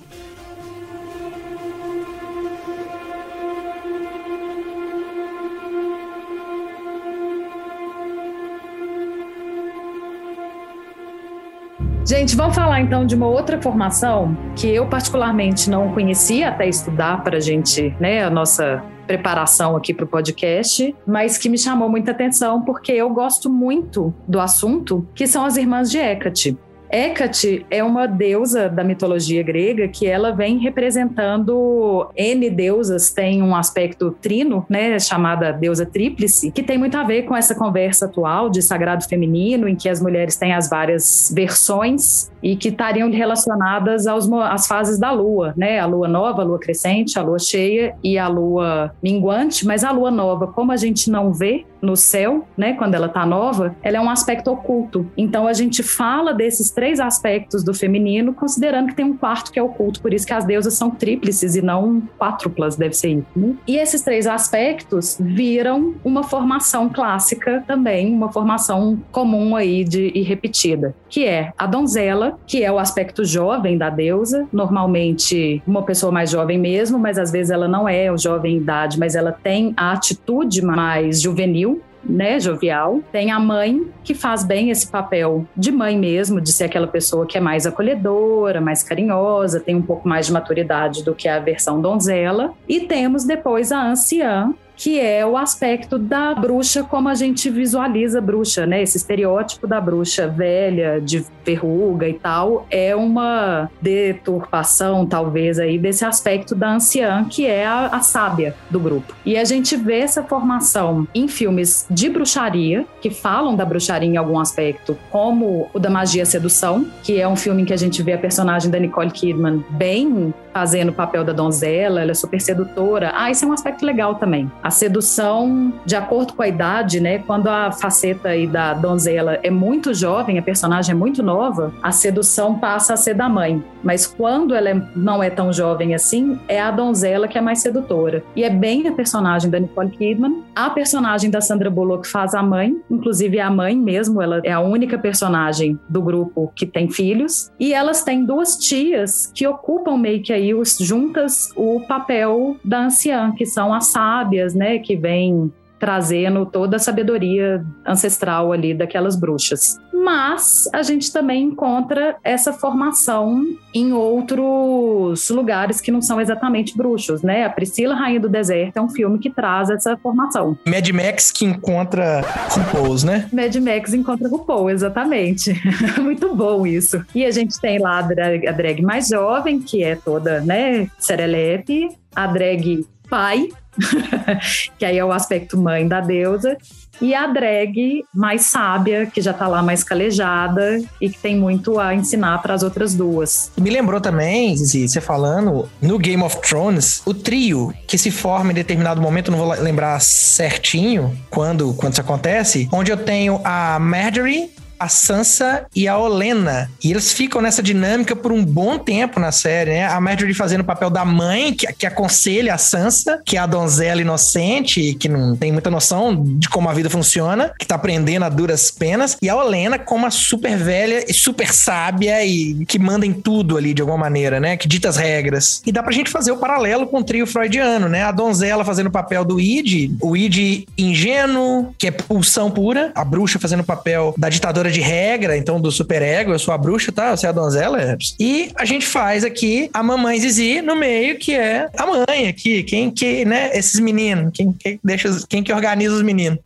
[12.30, 17.24] Gente, vamos falar então de uma outra formação que eu particularmente não conhecia até estudar
[17.24, 21.90] para a gente, né, a nossa preparação aqui para o podcast, mas que me chamou
[21.90, 26.56] muita atenção porque eu gosto muito do assunto, que são as irmãs de Hecate.
[26.92, 33.56] Hecate é uma deusa da mitologia grega que ela vem representando N deusas, tem um
[33.56, 38.50] aspecto trino, né, chamada deusa tríplice, que tem muito a ver com essa conversa atual
[38.50, 44.08] de sagrado feminino, em que as mulheres têm as várias versões e que estariam relacionadas
[44.08, 45.80] aos, às fases da lua, né?
[45.80, 49.92] A lua nova, a lua crescente, a lua cheia e a lua minguante, mas a
[49.92, 53.98] lua nova, como a gente não vê no céu, né, quando ela está nova, ela
[53.98, 55.10] é um aspecto oculto.
[55.18, 59.60] Então a gente fala desses três aspectos do feminino, considerando que tem um quarto que
[59.60, 63.58] é oculto, por isso que as deusas são tríplices e não quádruplas, deve ser isso.
[63.68, 70.22] E esses três aspectos viram uma formação clássica também, uma formação comum aí de, e
[70.22, 76.14] repetida, que é a donzela, que é o aspecto jovem da deusa, normalmente uma pessoa
[76.14, 79.34] mais jovem mesmo, mas às vezes ela não é o jovem em idade, mas ela
[79.34, 83.02] tem a atitude mais juvenil, né, jovial.
[83.12, 87.26] Tem a mãe que faz bem esse papel de mãe mesmo, de ser aquela pessoa
[87.26, 91.40] que é mais acolhedora, mais carinhosa, tem um pouco mais de maturidade do que a
[91.40, 92.54] versão donzela.
[92.68, 98.20] E temos depois a anciã, que é o aspecto da bruxa como a gente visualiza
[98.20, 98.82] a bruxa, né?
[98.82, 106.06] Esse estereótipo da bruxa velha, de verruga e tal, é uma deturpação, talvez, aí, desse
[106.06, 109.14] aspecto da anciã, que é a, a sábia do grupo.
[109.26, 114.16] E a gente vê essa formação em filmes de bruxaria, que falam da bruxaria em
[114.16, 118.02] algum aspecto, como o da Magia Sedução, que é um filme em que a gente
[118.02, 122.40] vê a personagem da Nicole Kidman bem fazendo o papel da donzela, ela é super
[122.42, 123.12] sedutora.
[123.16, 124.52] Ah, isso é um aspecto legal também.
[124.62, 127.20] A sedução, de acordo com a idade, né?
[127.20, 131.92] Quando a faceta aí da donzela é muito jovem, a personagem é muito nova, a
[131.92, 133.64] sedução passa a ser da mãe.
[133.84, 137.62] Mas quando ela é, não é tão jovem assim, é a donzela que é mais
[137.62, 138.24] sedutora.
[138.36, 140.44] E é bem a personagem da Nicole Kidman.
[140.56, 144.60] A personagem da Sandra Bullock faz a mãe, inclusive a mãe mesmo, ela é a
[144.60, 147.52] única personagem do grupo que tem filhos.
[147.60, 152.86] E elas têm duas tias que ocupam meio que aí os, juntas o papel da
[152.86, 159.16] anciã, que são as sábias, né, que vêm trazendo toda a sabedoria ancestral ali daquelas
[159.16, 159.78] bruxas.
[159.94, 167.22] mas a gente também encontra essa formação em outros lugares que não são exatamente bruxos,
[167.22, 167.46] né?
[167.46, 170.58] A Priscila Rainha do Deserto é um filme que traz essa formação.
[170.66, 173.30] Mad Max que encontra RuPaul's, né?
[173.32, 175.54] Mad Max encontra RuPaul, exatamente.
[176.02, 177.06] Muito bom isso.
[177.14, 180.90] E a gente tem lá a drag, a drag mais jovem, que é toda, né,
[180.98, 183.50] serelepe, a drag pai,
[184.78, 186.58] que aí é o aspecto mãe da deusa,
[187.02, 191.80] e a drag mais sábia, que já tá lá mais calejada e que tem muito
[191.80, 193.52] a ensinar para as outras duas.
[193.58, 198.52] Me lembrou também, Zizi, você falando, no Game of Thrones, o trio que se forma
[198.52, 203.80] em determinado momento, não vou lembrar certinho quando, quando isso acontece, onde eu tenho a
[203.80, 206.72] Marjorie, a Sansa e a Olena.
[206.84, 209.86] E eles ficam nessa dinâmica por um bom tempo na série, né?
[209.86, 213.46] A Marjorie fazendo o papel da mãe, que, que aconselha a Sansa, que é a
[213.46, 218.24] donzela inocente, que não tem muita noção de como a vida funciona, que tá aprendendo
[218.24, 219.18] a duras penas.
[219.22, 223.58] E a Olena como a super velha e super sábia e que manda em tudo
[223.58, 224.56] ali de alguma maneira, né?
[224.56, 225.62] Que dita as regras.
[225.66, 228.04] E dá pra gente fazer o paralelo com o trio freudiano, né?
[228.04, 233.04] A donzela fazendo o papel do Id, o Id ingênuo, que é pulsão pura, a
[233.04, 236.92] bruxa fazendo o papel da ditadora de regra, então do superego, eu sou a bruxa,
[236.92, 237.16] tá?
[237.16, 241.34] Você é a donzela, E a gente faz aqui a mamãe Zizi no meio, que
[241.34, 245.96] é a mãe aqui, quem que, né, esses meninos, quem, quem deixa, quem que organiza
[245.96, 246.40] os meninos.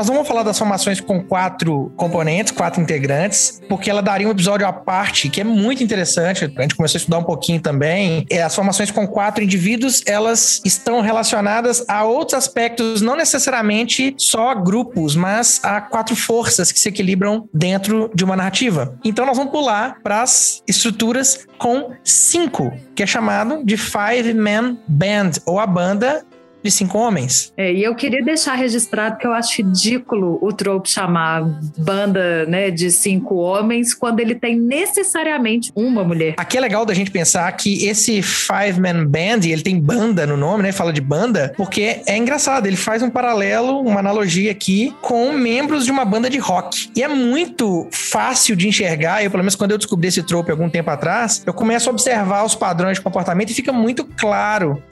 [0.00, 4.66] Nós vamos falar das formações com quatro componentes, quatro integrantes, porque ela daria um episódio
[4.66, 6.50] à parte que é muito interessante.
[6.56, 8.24] A gente começou a estudar um pouquinho também.
[8.30, 14.54] É, as formações com quatro indivíduos, elas estão relacionadas a outros aspectos, não necessariamente só
[14.54, 18.98] grupos, mas a quatro forças que se equilibram dentro de uma narrativa.
[19.04, 24.78] Então nós vamos pular para as estruturas com cinco, que é chamado de Five Man
[24.88, 26.24] Band, ou a banda
[26.62, 27.52] de cinco homens.
[27.56, 31.42] É, e eu queria deixar registrado que eu acho ridículo o trope chamar
[31.78, 36.34] banda né, de cinco homens quando ele tem necessariamente uma mulher.
[36.36, 40.36] Aqui é legal da gente pensar que esse Five Man Band, ele tem banda no
[40.36, 40.72] nome, né?
[40.72, 45.84] Fala de banda, porque é engraçado, ele faz um paralelo, uma analogia aqui com membros
[45.84, 46.90] de uma banda de rock.
[46.94, 50.68] E é muito fácil de enxergar, eu pelo menos quando eu descobri esse trope algum
[50.68, 54.82] tempo atrás, eu começo a observar os padrões de comportamento e fica muito claro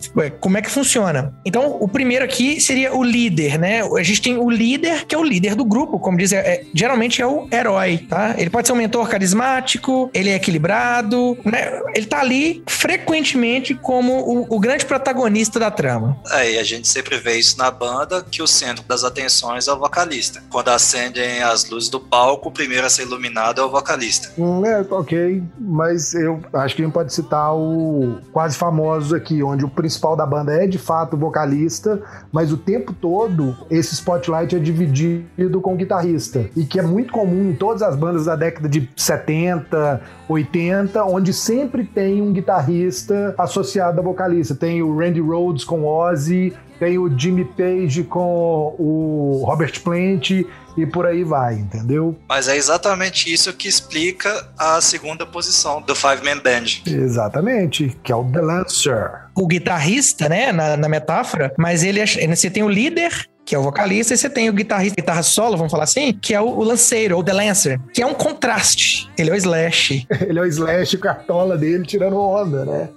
[0.40, 1.33] como é que funciona.
[1.44, 3.83] Então, então, o primeiro aqui seria o líder, né?
[3.83, 6.64] A gente tem o líder, que é o líder do grupo, como diz, é, é,
[6.73, 8.37] geralmente é o herói, tá?
[8.38, 11.81] Ele pode ser um mentor carismático, ele é equilibrado, né?
[11.97, 16.16] Ele tá ali frequentemente como o, o grande protagonista da trama.
[16.31, 19.73] É, e a gente sempre vê isso na banda, que o centro das atenções é
[19.73, 20.40] o vocalista.
[20.49, 24.31] Quando acendem as luzes do palco, o primeiro a ser iluminado é o vocalista.
[24.38, 29.42] Hum, é, ok, mas eu acho que a gente pode citar o quase famoso aqui,
[29.42, 33.57] onde o principal da banda é de fato o vocalista vocalista, mas o tempo todo
[33.71, 36.47] esse spotlight é dividido com o guitarrista.
[36.55, 41.33] E que é muito comum em todas as bandas da década de 70, 80, onde
[41.33, 44.55] sempre tem um guitarrista associado a vocalista.
[44.55, 50.87] Tem o Randy Rhodes com Ozzy, tem o Jimmy Page com o Robert Plant e
[50.87, 52.17] por aí vai, entendeu?
[52.29, 56.64] Mas é exatamente isso que explica a segunda posição do Five Man Band.
[56.87, 59.11] Exatamente, que é o The Lancer.
[59.35, 63.59] O guitarrista, né, na, na metáfora, mas ele é, você tem o líder que é
[63.59, 66.45] o vocalista, e você tem o guitarrista, guitarra solo, vamos falar assim, que é o,
[66.45, 69.11] o lanceiro, ou The Lancer, que é um contraste.
[69.17, 70.07] Ele é o Slash.
[70.29, 72.89] Ele é o Slash, cartola dele, tirando onda, né?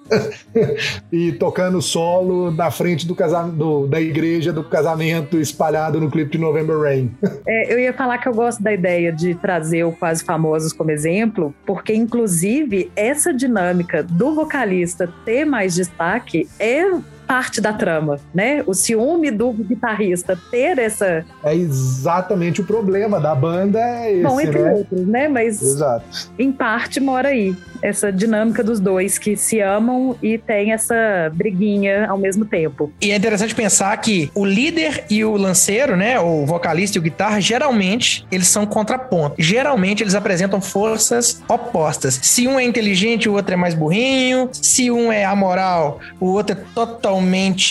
[1.10, 6.38] e tocando solo na frente do casamento, da igreja do casamento espalhado no clipe de
[6.38, 7.10] November Rain.
[7.48, 10.92] É, eu ia falar que eu gosto da ideia de trazer o Quase Famosos como
[10.92, 16.86] exemplo, porque inclusive essa dinâmica do vocalista ter mais destaque é
[17.32, 18.62] parte da trama, né?
[18.68, 21.24] O ciúme do guitarrista ter essa.
[21.42, 24.74] É exatamente o problema da banda, é esse, Bom, entre né?
[24.74, 25.30] outros, né?
[25.30, 26.30] Mas Exato.
[26.38, 32.06] em parte mora aí essa dinâmica dos dois que se amam e tem essa briguinha
[32.08, 32.92] ao mesmo tempo.
[33.02, 37.02] E é interessante pensar que o líder e o lanceiro, né, o vocalista e o
[37.02, 39.44] guitarra, geralmente eles são contrapontos.
[39.44, 42.20] Geralmente eles apresentam forças opostas.
[42.22, 44.50] Se um é inteligente, o outro é mais burrinho.
[44.52, 47.21] Se um é amoral, o outro é totalmente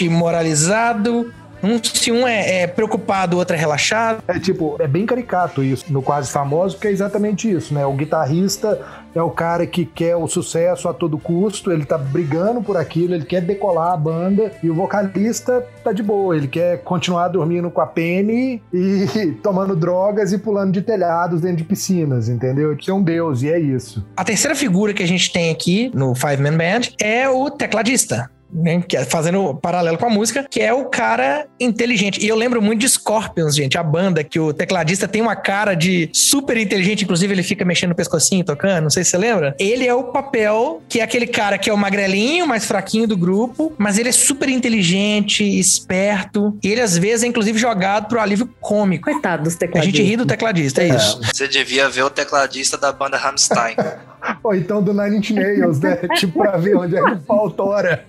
[0.09, 1.33] moralizado
[1.63, 4.23] Um, se um é, é preocupado, o outro é relaxado.
[4.27, 7.85] É tipo, é bem caricato isso no Quase Famoso, porque é exatamente isso, né?
[7.85, 8.81] O guitarrista
[9.15, 13.15] é o cara que quer o sucesso a todo custo, ele tá brigando por aquilo,
[13.15, 17.71] ele quer decolar a banda, e o vocalista tá de boa, ele quer continuar dormindo
[17.71, 22.73] com a Penny e tomando drogas e pulando de telhados dentro de piscinas, entendeu?
[22.73, 24.07] Ele é um deus, e é isso.
[24.17, 28.31] A terceira figura que a gente tem aqui no Five Man Band é o tecladista
[28.53, 32.25] né, que é fazendo paralelo com a música, que é o cara inteligente.
[32.25, 35.75] E eu lembro muito de Scorpions, gente, a banda que o tecladista tem uma cara
[35.75, 39.55] de super inteligente, inclusive ele fica mexendo no pescocinho, tocando, não sei se você lembra.
[39.59, 43.17] Ele é o papel que é aquele cara que é o magrelinho, mais fraquinho do
[43.17, 48.21] grupo, mas ele é super inteligente, esperto, e ele às vezes é inclusive jogado pro
[48.21, 49.11] alívio cômico.
[49.11, 49.97] Coitado dos A tecladistas.
[49.97, 51.21] gente ri do tecladista, é, isso.
[51.23, 53.77] Você devia ver o tecladista da banda Rammstein.
[54.43, 55.97] Ou então do Nine Inch Nails, né?
[56.17, 58.05] tipo, pra ver onde é que o pau tora.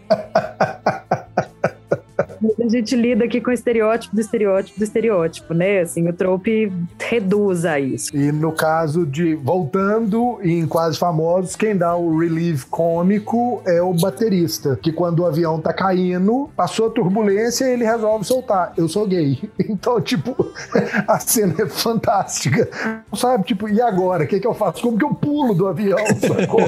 [2.62, 5.80] A gente lida aqui com o estereótipo do estereótipo do estereótipo, né?
[5.80, 8.16] Assim, o trope reduz a isso.
[8.16, 13.94] E no caso de voltando em Quase Famosos, quem dá o relief cômico é o
[13.94, 18.74] baterista, que quando o avião tá caindo, passou a turbulência e ele resolve soltar.
[18.78, 19.40] Eu sou gay.
[19.72, 20.36] Então, tipo,
[21.08, 22.70] a cena é fantástica.
[23.16, 24.26] Sabe, tipo, e agora?
[24.26, 24.82] O que, que eu faço?
[24.82, 25.98] Como que eu pulo do avião?
[26.20, 26.60] Sacou?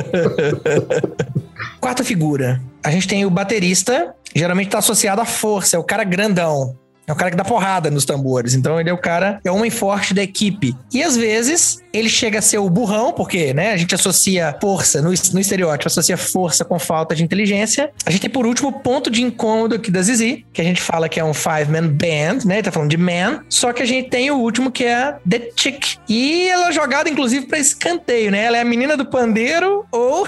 [1.80, 2.62] Quarta figura.
[2.84, 6.78] A gente tem o baterista, geralmente tá associado à força, é o cara grandão.
[7.06, 8.54] É o cara que dá porrada nos tambores.
[8.54, 10.76] Então ele é o cara, é o homem forte da equipe.
[10.94, 15.02] E às vezes ele chega a ser o burrão, porque, né, a gente associa força,
[15.02, 17.92] no, no estereótipo, associa força com falta de inteligência.
[18.06, 20.82] A gente tem por último o ponto de incômodo aqui da Zizi, que a gente
[20.82, 22.56] fala que é um five-man band, né?
[22.56, 23.44] Ele tá falando de man.
[23.50, 25.98] Só que a gente tem o último que é The Chick.
[26.10, 28.46] E ela é jogada, inclusive, pra escanteio, né?
[28.46, 30.28] Ela é a menina do pandeiro ou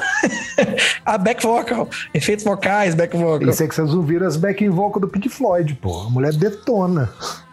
[1.05, 1.89] a back vocal.
[2.13, 3.39] Efeitos vocais, back vocal.
[3.39, 6.01] Pensei que vocês ouviram as backing vocal do Pink Floyd, pô.
[6.01, 6.64] A mulher detona.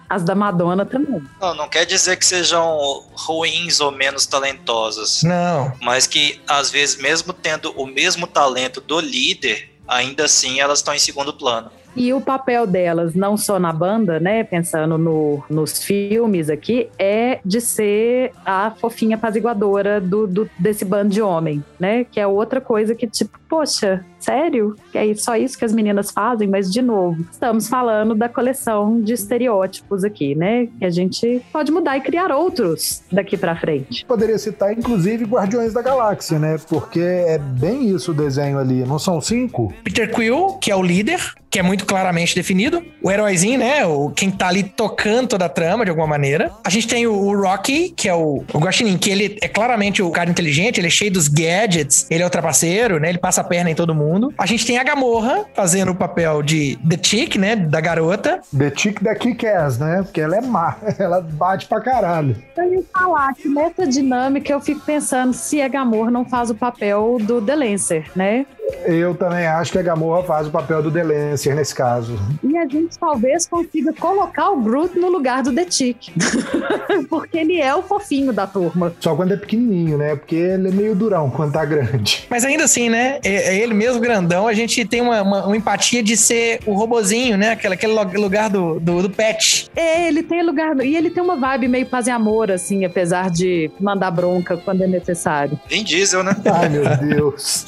[0.09, 1.23] As da Madonna também.
[1.41, 5.73] Não, não quer dizer que sejam ruins ou menos talentosas, Não.
[5.81, 10.95] mas que às vezes, mesmo tendo o mesmo talento do líder, ainda assim elas estão
[10.95, 11.71] em segundo plano.
[11.95, 17.39] E o papel delas, não só na banda, né, pensando no, nos filmes aqui, é
[17.45, 22.05] de ser a fofinha apaziguadora do, do- desse bando de homem, né?
[22.05, 24.77] Que é outra coisa que, tipo, poxa, sério?
[24.91, 26.49] Que é só isso que as meninas fazem?
[26.49, 30.69] Mas, de novo, estamos falando da coleção de estereótipos aqui, né?
[30.79, 34.05] Que a gente pode mudar e criar outros daqui pra frente.
[34.07, 36.59] Poderia citar, inclusive, Guardiões da Galáxia, né?
[36.69, 38.85] Porque é bem isso o desenho ali.
[38.85, 39.73] Não são cinco?
[39.85, 41.21] Peter Quill, que é o líder,
[41.51, 42.83] que é muito claramente definido.
[43.03, 43.85] O heróizinho, né?
[43.85, 46.51] O, quem tá ali tocando toda a trama, de alguma maneira.
[46.65, 50.03] A gente tem o, o Rocky, que é o, o Guaxinim, que ele é claramente
[50.03, 53.09] o cara inteligente, ele é cheio dos gadgets, ele é o trapaceiro, né?
[53.09, 54.12] Ele passa a perna em todo mundo.
[54.39, 57.57] A gente tem a Gamorra, fazendo o papel de The Chick, né?
[57.57, 58.41] Da garota.
[58.57, 60.03] The Chick da Kick-Ass, né?
[60.03, 60.77] Porque ela é má.
[60.99, 62.37] Ela bate pra caralho.
[62.57, 66.55] Eu ia falar que nessa dinâmica eu fico pensando se a Gamor não faz o
[66.55, 68.47] papel do The Lancer, né?
[68.85, 72.19] Eu também acho que a Gamorra faz o papel do The Lancer nesse caso.
[72.43, 76.13] E a gente talvez consiga colocar o Groot no lugar do The Tick.
[77.09, 78.93] Porque ele é o fofinho da turma.
[79.01, 80.17] Só quando é pequenininho, né?
[80.17, 82.27] Porque ele é meio durão quando tá grande.
[82.31, 83.19] Mas ainda assim, né?
[83.23, 84.47] É, é ele mesmo grandão.
[84.47, 87.51] A gente tem uma, uma- uma empatia de ser o robozinho, né?
[87.53, 89.71] Aquele, aquele lugar do, do, do pet.
[89.75, 90.77] É, ele tem lugar.
[90.85, 94.83] E ele tem uma vibe meio paz e amor, assim, apesar de mandar bronca quando
[94.83, 95.59] é necessário.
[95.69, 96.37] Vin Diesel, né?
[96.53, 97.67] Ai, meu Deus.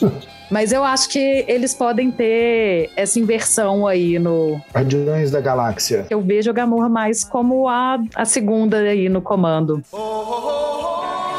[0.51, 4.61] Mas eu acho que eles podem ter essa inversão aí no.
[4.75, 6.07] Guardiões da Galáxia.
[6.11, 9.83] Eu vejo a Gamorra mais como a, a segunda aí no comando.
[9.91, 11.34] Vamos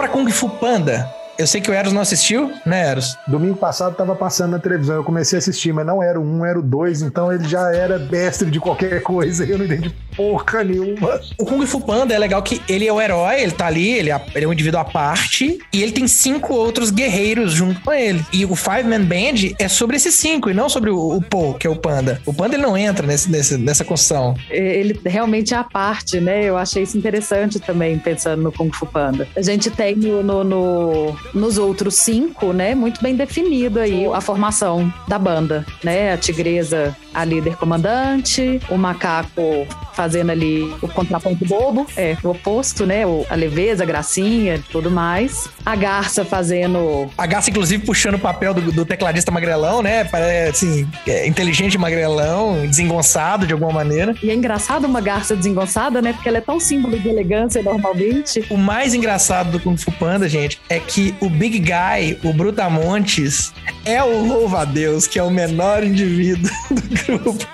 [0.00, 1.14] pra Kung Fu Panda.
[1.38, 3.18] Eu sei que o Eros não assistiu, né, Eros?
[3.28, 6.42] Domingo passado tava passando na televisão, eu comecei a assistir, mas não era o um,
[6.42, 10.64] era o dois, então ele já era mestre de qualquer coisa, eu não entendi porra
[10.64, 11.20] nenhuma.
[11.38, 14.10] O Kung Fu Panda é legal que ele é o herói, ele tá ali, ele
[14.10, 17.92] é, ele é um indivíduo à parte, e ele tem cinco outros guerreiros junto com
[17.92, 18.24] ele.
[18.32, 21.54] E o Five Man Band é sobre esses cinco, e não sobre o, o Po,
[21.54, 22.20] que é o Panda.
[22.26, 24.34] O Panda ele não entra nesse, nesse- nessa construção.
[24.50, 26.44] Ele realmente é a parte, né?
[26.44, 29.26] Eu achei isso interessante também, pensando no Kung Fu Panda.
[29.36, 32.74] A gente tem no, no- no- nos outros cinco, né?
[32.74, 36.12] Muito bem definido aí a formação da banda, né?
[36.12, 39.66] A tigresa, a líder comandante, o macaco
[40.00, 43.06] fazendo ali o contraponto bobo, é, o oposto, né?
[43.06, 45.50] O, a leveza, a gracinha, tudo mais.
[45.64, 47.10] A Garça fazendo.
[47.18, 50.04] A Garça, inclusive, puxando o papel do, do tecladista magrelão, né?
[50.04, 54.14] Parece assim, é, inteligente magrelão, desengonçado de alguma maneira.
[54.22, 56.14] E é engraçado uma Garça desengonçada, né?
[56.14, 58.42] Porque ela é tão símbolo de elegância normalmente.
[58.48, 63.52] O mais engraçado do Kung Fu Panda, gente, é que o Big Guy, o Brutamontes,
[63.84, 67.46] é o louva-a-Deus, que é o menor indivíduo do grupo.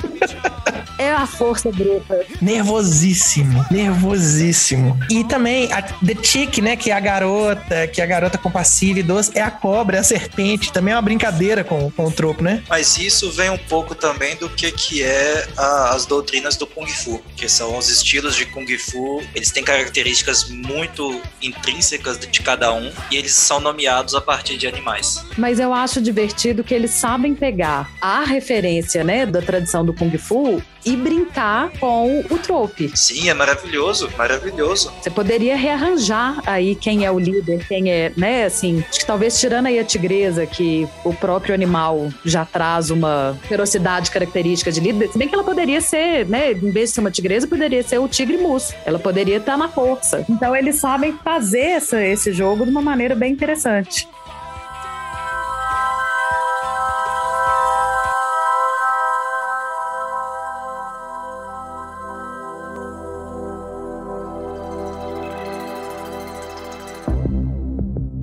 [0.98, 2.24] É a força bruta.
[2.40, 4.98] Nervosíssimo, nervosíssimo.
[5.10, 9.00] E também a The Chick, né, que é a garota, que é a garota compassiva
[9.00, 10.72] e doce, é a cobra, é a serpente.
[10.72, 12.62] Também é uma brincadeira com, com o tropo, né?
[12.68, 16.86] Mas isso vem um pouco também do que, que é a, as doutrinas do Kung
[16.86, 19.22] Fu, que são os estilos de Kung Fu.
[19.34, 24.66] Eles têm características muito intrínsecas de cada um e eles são nomeados a partir de
[24.66, 25.24] animais.
[25.36, 30.16] Mas eu acho divertido que eles sabem pegar a referência, né, da tradição do Kung
[30.18, 32.90] Fu e brincar com o trope.
[32.94, 34.92] Sim, é maravilhoso, maravilhoso.
[35.00, 39.38] Você poderia rearranjar aí quem é o líder, quem é, né, assim, acho que talvez
[39.38, 45.10] tirando aí a tigresa, que o próprio animal já traz uma ferocidade característica de líder,
[45.10, 47.98] se bem que ela poderia ser, né, em vez de ser uma tigresa, poderia ser
[47.98, 48.74] o tigre musso.
[48.84, 50.24] Ela poderia estar na força.
[50.28, 54.08] Então eles sabem fazer essa, esse jogo de uma maneira bem interessante.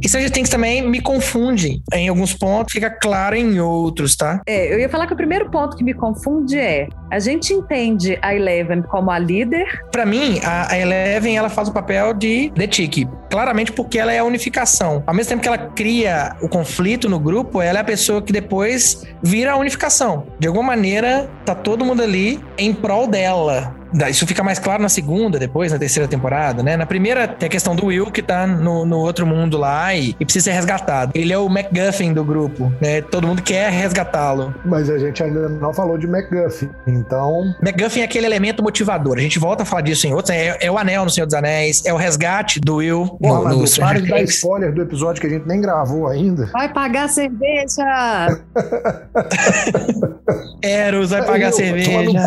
[0.03, 4.41] E Stranger Things também me confunde em alguns pontos, fica claro em outros, tá?
[4.45, 8.17] É, eu ia falar que o primeiro ponto que me confunde é a gente entende
[8.21, 9.65] a Eleven como a líder.
[9.91, 14.19] Para mim, a, Eleven ela faz o papel de The Chick, claramente porque ela é
[14.19, 15.03] a unificação.
[15.07, 18.33] Ao mesmo tempo que ela cria o conflito no grupo, ela é a pessoa que
[18.33, 20.25] depois vira a unificação.
[20.37, 23.82] De alguma maneira, tá todo mundo ali em prol dela.
[24.09, 26.75] Isso fica mais claro na segunda, depois, na terceira temporada, né?
[26.75, 30.15] Na primeira tem a questão do Will que tá no, no outro mundo lá e,
[30.19, 31.11] e, precisa ser resgatado.
[31.15, 33.01] Ele é o MacGuffin do grupo, né?
[33.01, 34.53] Todo mundo quer resgatá-lo.
[34.65, 37.53] Mas a gente ainda não falou de MacGuffin, então...
[37.61, 39.17] MacGuffin é aquele elemento motivador.
[39.17, 40.35] A gente volta a falar disso em outros.
[40.35, 43.61] É, é o anel no Senhor dos Anéis, é o resgate do Will Porra, no,
[43.61, 46.47] no Para de dar spoiler do episódio que a gente nem gravou ainda.
[46.47, 48.39] Vai pagar cerveja!
[50.61, 52.19] Eros vai pagar eu, cerveja.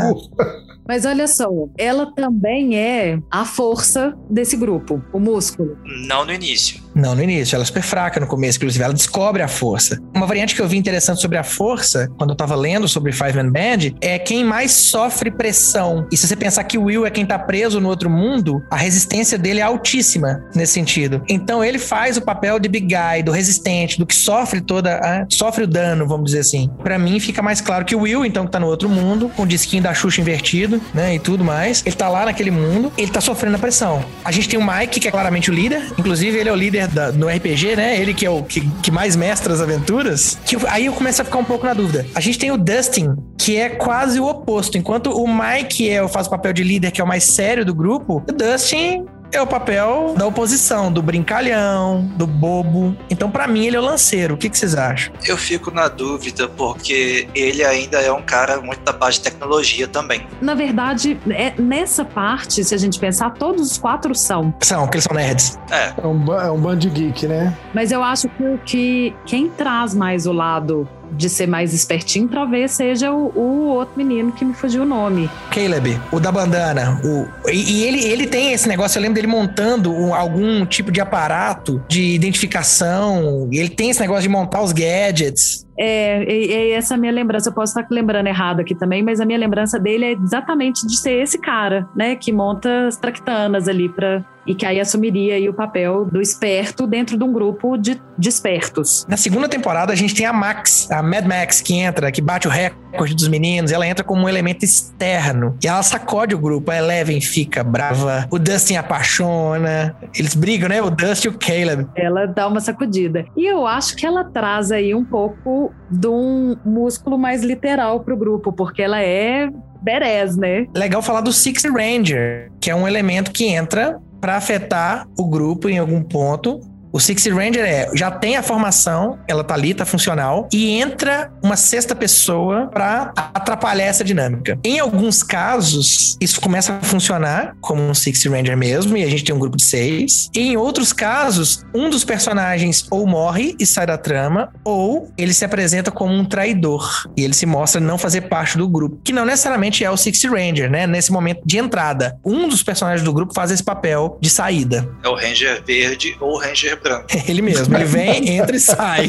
[0.89, 5.77] Mas olha só, ela também é a força desse grupo, o músculo.
[6.07, 6.86] Não no início.
[6.97, 7.55] Não, no início.
[7.55, 8.83] Ela é super fraca no começo, inclusive.
[8.83, 10.01] Ela descobre a força.
[10.15, 13.35] Uma variante que eu vi interessante sobre a força, quando eu tava lendo sobre Five
[13.35, 16.09] Man Band, é quem mais sofre pressão.
[16.11, 18.77] E se você pensar que o Will é quem tá preso no outro mundo, a
[18.77, 21.23] resistência dele é altíssima nesse sentido.
[21.29, 25.27] Então ele faz o papel de big guy, do resistente, do que sofre toda a,
[25.29, 26.71] sofre o dano, vamos dizer assim.
[26.83, 29.43] Para mim fica mais claro que o Will, então, que tá no outro mundo, com
[29.43, 31.83] o disquinho da Xuxa invertido, né, e tudo mais.
[31.85, 34.03] Ele tá lá naquele mundo, ele tá sofrendo a pressão.
[34.25, 35.93] A gente tem o Mike, que é claramente o líder.
[35.99, 38.01] Inclusive, ele é o líder da, no RPG, né?
[38.01, 40.39] Ele que é o que, que mais mestra as aventuras.
[40.45, 42.07] Que aí eu começo a ficar um pouco na dúvida.
[42.15, 44.77] A gente tem o Dustin, que é quase o oposto.
[44.79, 47.75] Enquanto o Mike é, faz o papel de líder, que é o mais sério do
[47.75, 52.97] grupo, o Dustin é o papel da oposição, do brincalhão, do bobo.
[53.11, 54.35] Então, para mim, ele é o lanceiro.
[54.35, 55.13] O que, que, vocês acham?
[55.25, 59.87] Eu fico na dúvida, porque ele ainda é um cara muito da parte de tecnologia
[59.87, 60.27] também.
[60.41, 64.55] Na verdade, é, nessa parte, se a gente pensar, todos os quatro são.
[64.61, 65.59] São, porque eles são nerds.
[65.71, 65.93] É.
[66.03, 67.57] É um, é um band geek, né?
[67.75, 72.73] Mas eu acho que, que quem traz mais o lado de ser mais espertinho, talvez
[72.73, 75.31] seja o, o, outro menino que me fugiu o nome.
[75.51, 77.01] Caleb, o da bandana.
[77.05, 80.91] O, e, e ele, ele tem esse negócio, eu lembro dele montando um, algum tipo
[80.91, 83.49] de aparato de identificação.
[83.53, 85.67] Ele tem esse negócio de montar os gadgets.
[85.79, 87.51] É, é, essa é a minha lembrança.
[87.51, 90.97] Eu posso estar lembrando errado aqui também, mas a minha lembrança dele é exatamente de
[90.97, 92.17] ser esse cara, né?
[92.17, 96.87] Que monta as tractanas ali para e que aí assumiria aí o papel do esperto
[96.87, 99.05] dentro de um grupo de, de espertos.
[99.09, 102.47] Na segunda temporada a gente tem a Max, a Mad Max que entra, que bate
[102.47, 106.71] o recorde dos meninos, ela entra como um elemento externo e ela sacode o grupo.
[106.71, 110.81] A Eleven fica brava, o Dustin apaixona, eles brigam, né?
[110.81, 111.87] O Dustin e o Caleb.
[111.97, 113.25] Ela dá uma sacudida.
[113.37, 118.17] E eu acho que ela traz aí um pouco de um músculo mais literal pro
[118.17, 119.49] grupo, porque ela é
[119.83, 120.67] badass, né?
[120.75, 125.69] Legal falar do Six Ranger, que é um elemento que entra para afetar o grupo
[125.69, 126.61] em algum ponto
[126.93, 131.31] O Six Ranger é, já tem a formação, ela tá ali, tá funcional, e entra
[131.43, 134.59] uma sexta pessoa para atrapalhar essa dinâmica.
[134.65, 139.25] Em alguns casos, isso começa a funcionar como um Six Ranger mesmo, e a gente
[139.25, 140.31] tem um grupo de seis.
[140.35, 145.35] E em outros casos, um dos personagens ou morre e sai da trama, ou ele
[145.35, 149.13] se apresenta como um traidor, e ele se mostra não fazer parte do grupo, que
[149.13, 150.87] não necessariamente é o Six Ranger, né?
[150.87, 152.19] Nesse momento de entrada.
[152.25, 154.89] Um dos personagens do grupo faz esse papel de saída.
[155.03, 157.07] É o Ranger verde ou o Ranger branco.
[157.29, 159.07] Ele mesmo, ele vem, entra e sai.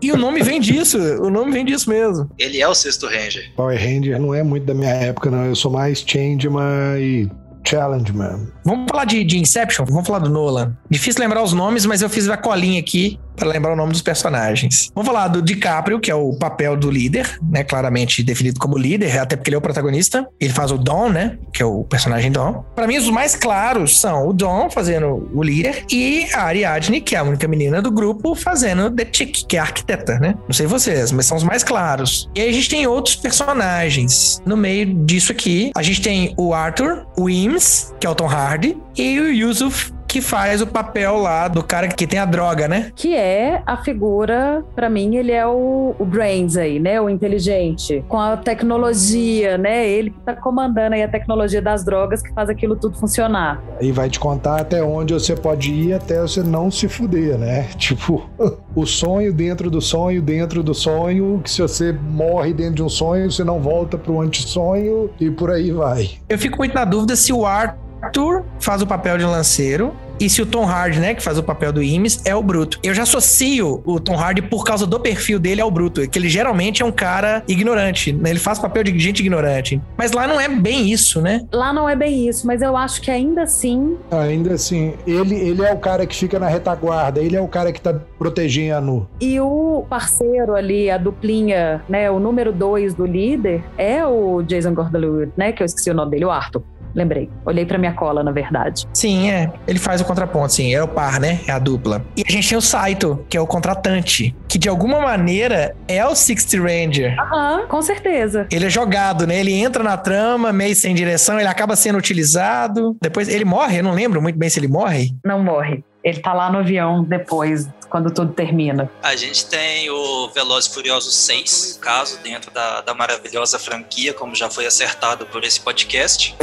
[0.00, 2.28] E o nome vem disso, o nome vem disso mesmo.
[2.38, 3.52] Ele é o sexto Ranger.
[3.56, 5.44] Power Ranger não é muito da minha época, não.
[5.44, 7.30] Eu sou mais Changeman e
[7.64, 8.46] Challenge Man.
[8.64, 9.84] Vamos falar de, de Inception?
[9.84, 10.76] Vamos falar do Nolan.
[10.88, 14.02] Difícil lembrar os nomes, mas eu fiz a colinha aqui para lembrar o nome dos
[14.02, 14.90] personagens.
[14.94, 17.64] Vamos falar do DiCaprio, que é o papel do líder, né?
[17.64, 20.28] Claramente definido como líder, até porque ele é o protagonista.
[20.40, 21.38] Ele faz o Dom, né?
[21.52, 22.64] Que é o personagem Dom.
[22.74, 27.14] Para mim, os mais claros são o Dom fazendo o líder e a Ariadne, que
[27.14, 30.34] é a única menina do grupo, fazendo The Chick, que é a arquiteta, né?
[30.46, 32.28] Não sei vocês, mas são os mais claros.
[32.34, 35.70] E aí a gente tem outros personagens no meio disso aqui.
[35.76, 39.92] A gente tem o Arthur, o Eames, que é o Tom Hardy, e o Yusuf,
[40.12, 42.92] que faz o papel lá do cara que tem a droga, né?
[42.94, 47.00] Que é a figura, para mim, ele é o, o, Brains aí, né?
[47.00, 48.04] O inteligente.
[48.10, 49.88] Com a tecnologia, né?
[49.88, 53.62] Ele que tá comandando aí a tecnologia das drogas que faz aquilo tudo funcionar.
[53.80, 57.68] E vai te contar até onde você pode ir até você não se fuder, né?
[57.82, 58.28] Tipo,
[58.76, 62.88] o sonho dentro do sonho, dentro do sonho, que se você morre dentro de um
[62.90, 66.10] sonho, você não volta pro antissonho e por aí vai.
[66.28, 70.30] Eu fico muito na dúvida se o ar Arthur faz o papel de lanceiro e
[70.30, 72.78] se o Tom Hardy, né, que faz o papel do Imes, é o Bruto.
[72.80, 76.28] Eu já associo o Tom Hardy por causa do perfil dele ao Bruto, que ele
[76.28, 78.30] geralmente é um cara ignorante, né?
[78.30, 79.82] Ele faz papel de gente ignorante.
[79.96, 81.44] Mas lá não é bem isso, né?
[81.52, 83.96] Lá não é bem isso, mas eu acho que ainda assim.
[84.12, 87.72] Ainda assim, ele, ele é o cara que fica na retaguarda, ele é o cara
[87.72, 89.08] que tá protegendo.
[89.20, 94.72] E o parceiro ali, a duplinha, né, o número dois do líder, é o Jason
[94.72, 96.62] Gordon-Levitt, né, que eu esqueci o nome dele, o Arthur.
[96.94, 97.30] Lembrei.
[97.44, 98.86] Olhei pra minha cola, na verdade.
[98.92, 99.52] Sim, é.
[99.66, 100.74] Ele faz o contraponto, sim.
[100.74, 101.40] É o par, né?
[101.46, 102.04] É a dupla.
[102.16, 104.34] E a gente tem o Saito, que é o contratante.
[104.48, 107.18] Que de alguma maneira é o Sixty Ranger.
[107.18, 108.46] Aham, com certeza.
[108.50, 109.38] Ele é jogado, né?
[109.40, 112.96] Ele entra na trama, meio sem direção, ele acaba sendo utilizado.
[113.00, 115.14] Depois ele morre, eu não lembro muito bem se ele morre.
[115.24, 115.82] Não morre.
[116.04, 118.90] Ele tá lá no avião depois, quando tudo termina.
[119.02, 124.34] A gente tem o Velozes e Furiosos 6, caso dentro da, da maravilhosa franquia, como
[124.34, 126.34] já foi acertado por esse podcast.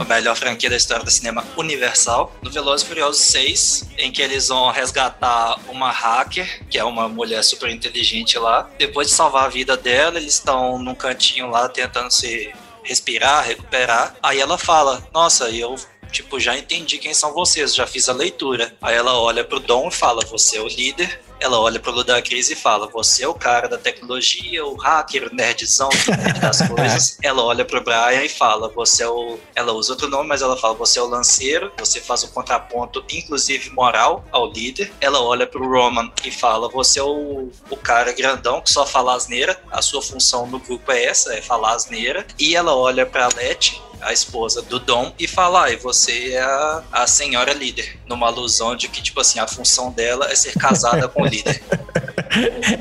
[0.00, 2.34] a melhor franquia da história do cinema universal.
[2.42, 7.10] No Velozes e Furiosos 6, em que eles vão resgatar uma hacker, que é uma
[7.10, 8.70] mulher super inteligente lá.
[8.78, 12.50] Depois de salvar a vida dela, eles estão num cantinho lá tentando se
[12.82, 14.14] respirar, recuperar.
[14.22, 15.76] Aí ela fala: Nossa, eu
[16.10, 18.74] tipo, já entendi quem são vocês, já fiz a leitura.
[18.80, 21.20] Aí ela olha pro Dom e fala: Você é o líder.
[21.40, 25.34] Ela olha pro Ludacris e fala: Você é o cara da tecnologia, o hacker, o
[25.34, 27.18] nerdzão, o das coisas.
[27.22, 29.38] ela olha pro Brian e fala: Você é o.
[29.54, 33.02] Ela usa outro nome, mas ela fala: Você é o lanceiro, você faz o contraponto,
[33.10, 34.92] inclusive moral, ao líder.
[35.00, 39.14] Ela olha pro Roman e fala: Você é o, o cara grandão que só fala
[39.14, 39.58] asneira.
[39.70, 42.26] A sua função no grupo é essa, é falar asneira.
[42.38, 46.82] E ela olha pra Leti a esposa do Dom, e fala, ah, você é a,
[46.92, 51.08] a senhora líder, numa alusão de que, tipo assim, a função dela é ser casada
[51.08, 51.62] com o líder.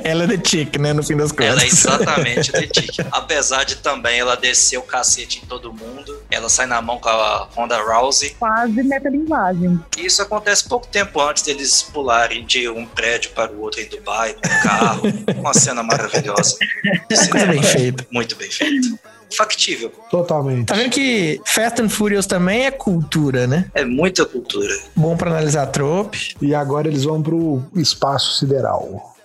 [0.03, 1.47] Ela é the chick, né, no fim das contas.
[1.47, 2.99] Ela é exatamente the chick.
[3.11, 7.09] Apesar de também ela descer o cacete em todo mundo, ela sai na mão com
[7.09, 8.35] a Ronda Rousey.
[8.37, 9.83] Quase metalinguagem.
[9.97, 14.33] Isso acontece pouco tempo antes deles pularem de um prédio para o outro em Dubai,
[14.33, 15.01] com um carro.
[15.35, 16.57] uma cena maravilhosa.
[17.31, 18.05] Coisa bem feita.
[18.11, 18.99] Muito bem feito
[19.35, 19.91] factível.
[20.09, 20.67] Totalmente.
[20.67, 23.65] Tá vendo que Fast and Furious também é cultura, né?
[23.73, 24.73] É muita cultura.
[24.95, 26.35] Bom para analisar trope.
[26.41, 29.15] E agora eles vão pro espaço sideral.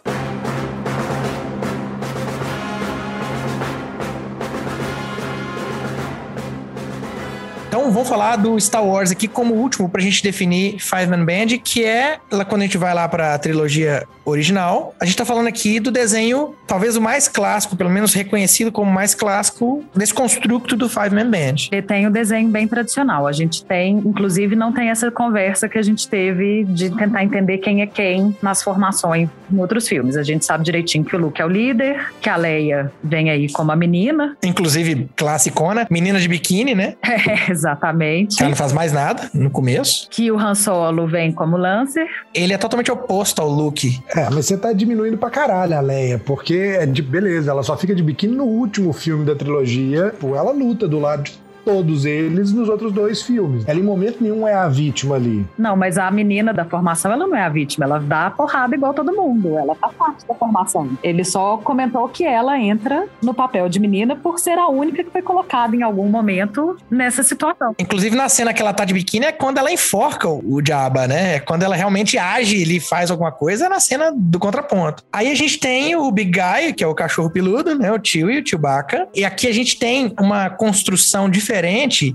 [7.75, 11.59] Então vamos falar do Star Wars aqui como último pra gente definir Five Man Band,
[11.59, 14.95] que é quando a gente vai lá pra trilogia original.
[15.01, 18.91] A gente tá falando aqui do desenho, talvez o mais clássico, pelo menos reconhecido como
[18.91, 21.69] mais clássico desse construto do Five Man Band.
[21.73, 23.27] Ele tem o um desenho bem tradicional.
[23.27, 27.59] A gente tem, inclusive, não tem essa conversa que a gente teve de tentar entender
[27.59, 30.17] quem é quem nas formações em outros filmes.
[30.17, 33.51] A gente sabe direitinho que o Luke é o líder, que a Leia vem aí
[33.53, 34.37] como a menina.
[34.43, 36.95] Inclusive, classicona, menina de biquíni, né?
[37.25, 38.41] É, exatamente.
[38.41, 40.07] Ela não faz mais nada no começo.
[40.11, 42.07] Que o Han Solo vem como Lancer.
[42.33, 44.03] Ele é totalmente oposto ao Luke.
[44.15, 47.77] É, mas você tá diminuindo pra caralho a Leia, porque é de beleza, ela só
[47.77, 50.15] fica de biquíni no último filme da trilogia.
[50.21, 53.65] Pô, ela luta do lado de todos eles nos outros dois filmes.
[53.67, 55.47] Ela em momento nenhum é a vítima ali.
[55.59, 57.85] Não, mas a menina da formação, ela não é a vítima.
[57.85, 59.57] Ela dá porrada igual todo mundo.
[59.57, 60.91] Ela faz parte da formação.
[61.03, 65.11] Ele só comentou que ela entra no papel de menina por ser a única que
[65.11, 67.75] foi colocada em algum momento nessa situação.
[67.79, 71.37] Inclusive, na cena que ela tá de biquíni é quando ela enforca o, Jabba, né?
[71.37, 75.03] É quando ela realmente age, ele faz alguma coisa, é na cena do contraponto.
[75.13, 77.93] Aí a gente tem o Big Guy, que é o cachorro peludo, né?
[77.93, 79.09] O tio e o Chewbacca.
[79.15, 81.54] E aqui a gente tem uma construção diferente,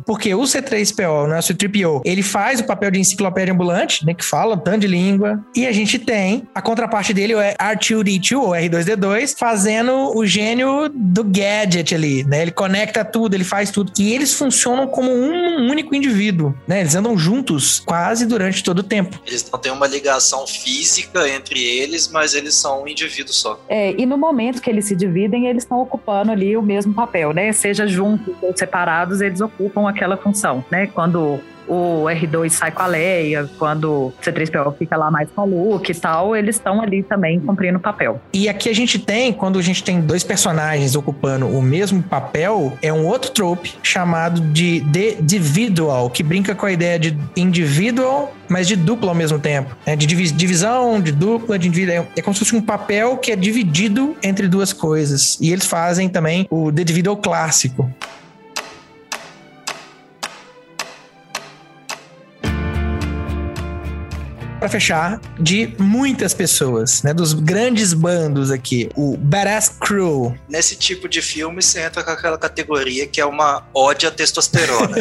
[0.05, 1.37] porque o C3PO, né?
[1.37, 4.13] O C3PO, ele faz o papel de enciclopédia ambulante, né?
[4.13, 5.43] Que fala um tanto de língua.
[5.55, 11.23] E a gente tem a contraparte dele, o R2D2, ou R2D2, fazendo o gênio do
[11.23, 12.41] gadget ali, né?
[12.41, 13.91] Ele conecta tudo, ele faz tudo.
[13.97, 16.81] E eles funcionam como um único indivíduo, né?
[16.81, 19.19] Eles andam juntos quase durante todo o tempo.
[19.25, 23.59] Eles não têm uma ligação física entre eles, mas eles são um indivíduo só.
[23.67, 27.33] É, e no momento que eles se dividem, eles estão ocupando ali o mesmo papel,
[27.33, 27.51] né?
[27.51, 30.87] Seja juntos ou separados, eles ocupam aquela função, né?
[30.87, 35.45] Quando o R2 sai com a Leia, quando o C3PO fica lá mais com o
[35.45, 38.19] Luke e tal, eles estão ali também cumprindo o papel.
[38.33, 42.77] E aqui a gente tem, quando a gente tem dois personagens ocupando o mesmo papel,
[42.81, 48.33] é um outro trope chamado de The Individual, que brinca com a ideia de individual,
[48.47, 49.75] mas de dupla ao mesmo tempo.
[49.85, 49.95] Né?
[49.95, 52.07] De divisão, de dupla, de indivíduo.
[52.15, 55.37] É como se fosse um papel que é dividido entre duas coisas.
[55.39, 57.89] E eles fazem também o The Individual clássico.
[64.59, 67.13] Para fechar, de muitas pessoas, né?
[67.13, 68.89] Dos grandes bandos aqui.
[68.95, 70.35] O Badass Crew.
[70.47, 74.97] Nesse tipo de filme, você entra com aquela categoria que é uma ódio à testosterona.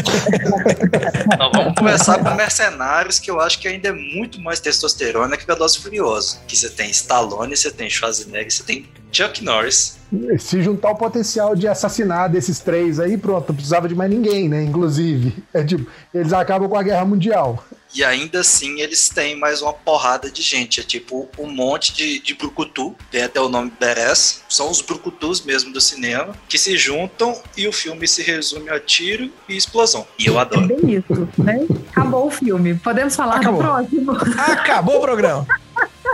[1.39, 5.47] Nós vamos começar com Mercenários, que eu acho que ainda é muito mais testosterona que
[5.47, 6.39] Velozes Furioso.
[6.47, 9.99] Que você tem Stallone, você tem Schwarzenegger, você tem Chuck Norris.
[10.39, 14.49] Se juntar o potencial de assassinar desses três aí, pronto, não precisava de mais ninguém,
[14.49, 14.63] né?
[14.63, 15.43] Inclusive.
[15.53, 17.63] É tipo, eles acabam com a guerra mundial.
[17.95, 20.81] E ainda assim eles têm mais uma porrada de gente.
[20.81, 24.43] É tipo um monte de, de brucutu, tem até o nome Beres.
[24.49, 28.79] São os brucutus mesmo do cinema, que se juntam e o filme se resume a
[28.79, 30.07] tiro e explosão.
[30.19, 30.65] E eu adoro.
[30.65, 31.67] É bem isso, né?
[31.91, 32.75] Acabou o filme.
[32.75, 33.63] Podemos falar Acabou.
[33.63, 34.13] do próximo.
[34.13, 35.47] Acabou o programa.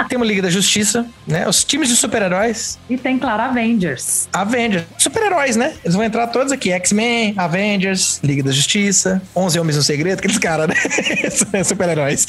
[0.08, 1.48] Tem uma Liga da Justiça, né?
[1.48, 2.78] Os times de super-heróis.
[2.88, 4.28] E tem, claro, Avengers.
[4.32, 4.84] Avengers.
[4.98, 5.74] Super-heróis, né?
[5.84, 6.72] Eles vão entrar todos aqui.
[6.72, 10.74] X-Men, Avengers, Liga da Justiça, 11 Homens no Segredo, aqueles caras, né?
[11.64, 12.26] super-heróis.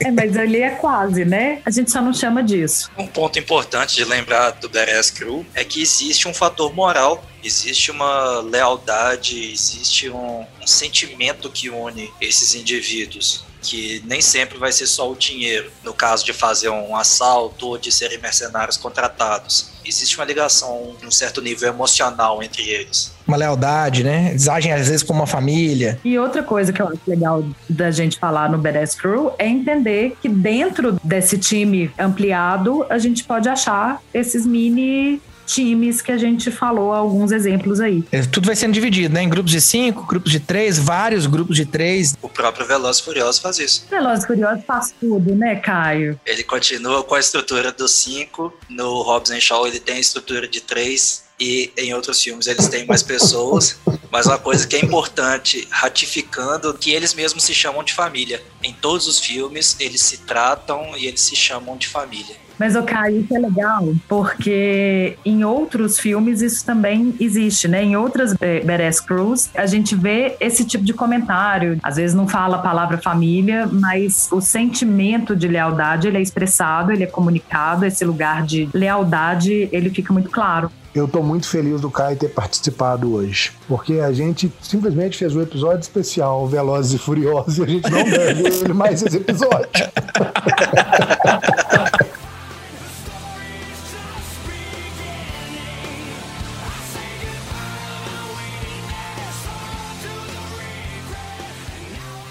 [0.00, 1.60] É, mas ali é quase, né?
[1.64, 2.90] A gente só não chama disso.
[2.98, 7.90] Um ponto importante de lembrar do Badass Crew é que existe um fator moral, existe
[7.90, 14.86] uma lealdade, existe um, um sentimento que une esses indivíduos que nem sempre vai ser
[14.86, 19.70] só o dinheiro, no caso de fazer um assalto ou de serem mercenários contratados.
[19.84, 23.12] Existe uma ligação, um certo nível emocional entre eles.
[23.26, 24.30] Uma lealdade, né?
[24.30, 25.98] Eles agem às vezes como uma família.
[26.04, 30.16] E outra coisa que eu acho legal da gente falar no Badass Crew é entender
[30.20, 36.50] que dentro desse time ampliado, a gente pode achar esses mini times que a gente
[36.50, 38.04] falou alguns exemplos aí.
[38.10, 39.22] É, Tudo vai sendo dividido, né?
[39.22, 42.16] Em grupos de cinco, grupos de três, vários grupos de três.
[42.20, 43.86] O próprio Velozes e Furiosos faz isso.
[43.90, 46.18] Velozes e Furiosos faz tudo, né, Caio?
[46.26, 48.52] Ele continua com a estrutura dos cinco.
[48.68, 51.24] No Hobbs and Shaw ele tem a estrutura de três.
[51.38, 53.76] E em outros filmes eles têm mais pessoas.
[54.10, 58.40] Mas uma coisa que é importante, ratificando que eles mesmos se chamam de família.
[58.62, 62.36] Em todos os filmes eles se tratam e eles se chamam de família.
[62.58, 67.82] Mas, o Caio, isso é legal, porque em outros filmes isso também existe, né?
[67.82, 71.78] Em outras eh, Badass Crews, a gente vê esse tipo de comentário.
[71.82, 76.92] Às vezes não fala a palavra família, mas o sentimento de lealdade, ele é expressado,
[76.92, 80.70] ele é comunicado, esse lugar de lealdade, ele fica muito claro.
[80.94, 85.42] Eu tô muito feliz do Caio ter participado hoje, porque a gente simplesmente fez um
[85.42, 89.68] episódio especial Velozes e Furiosos e a gente não deve ele mais esse episódio.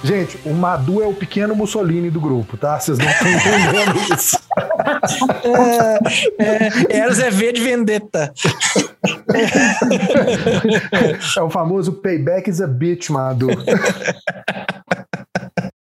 [0.03, 2.79] Gente, o Madu é o pequeno Mussolini do grupo, tá?
[2.79, 4.37] Vocês não estão entendendo isso.
[6.89, 8.33] É, Eros é V de Vendetta.
[11.37, 13.47] É o famoso payback is a bitch, Madu.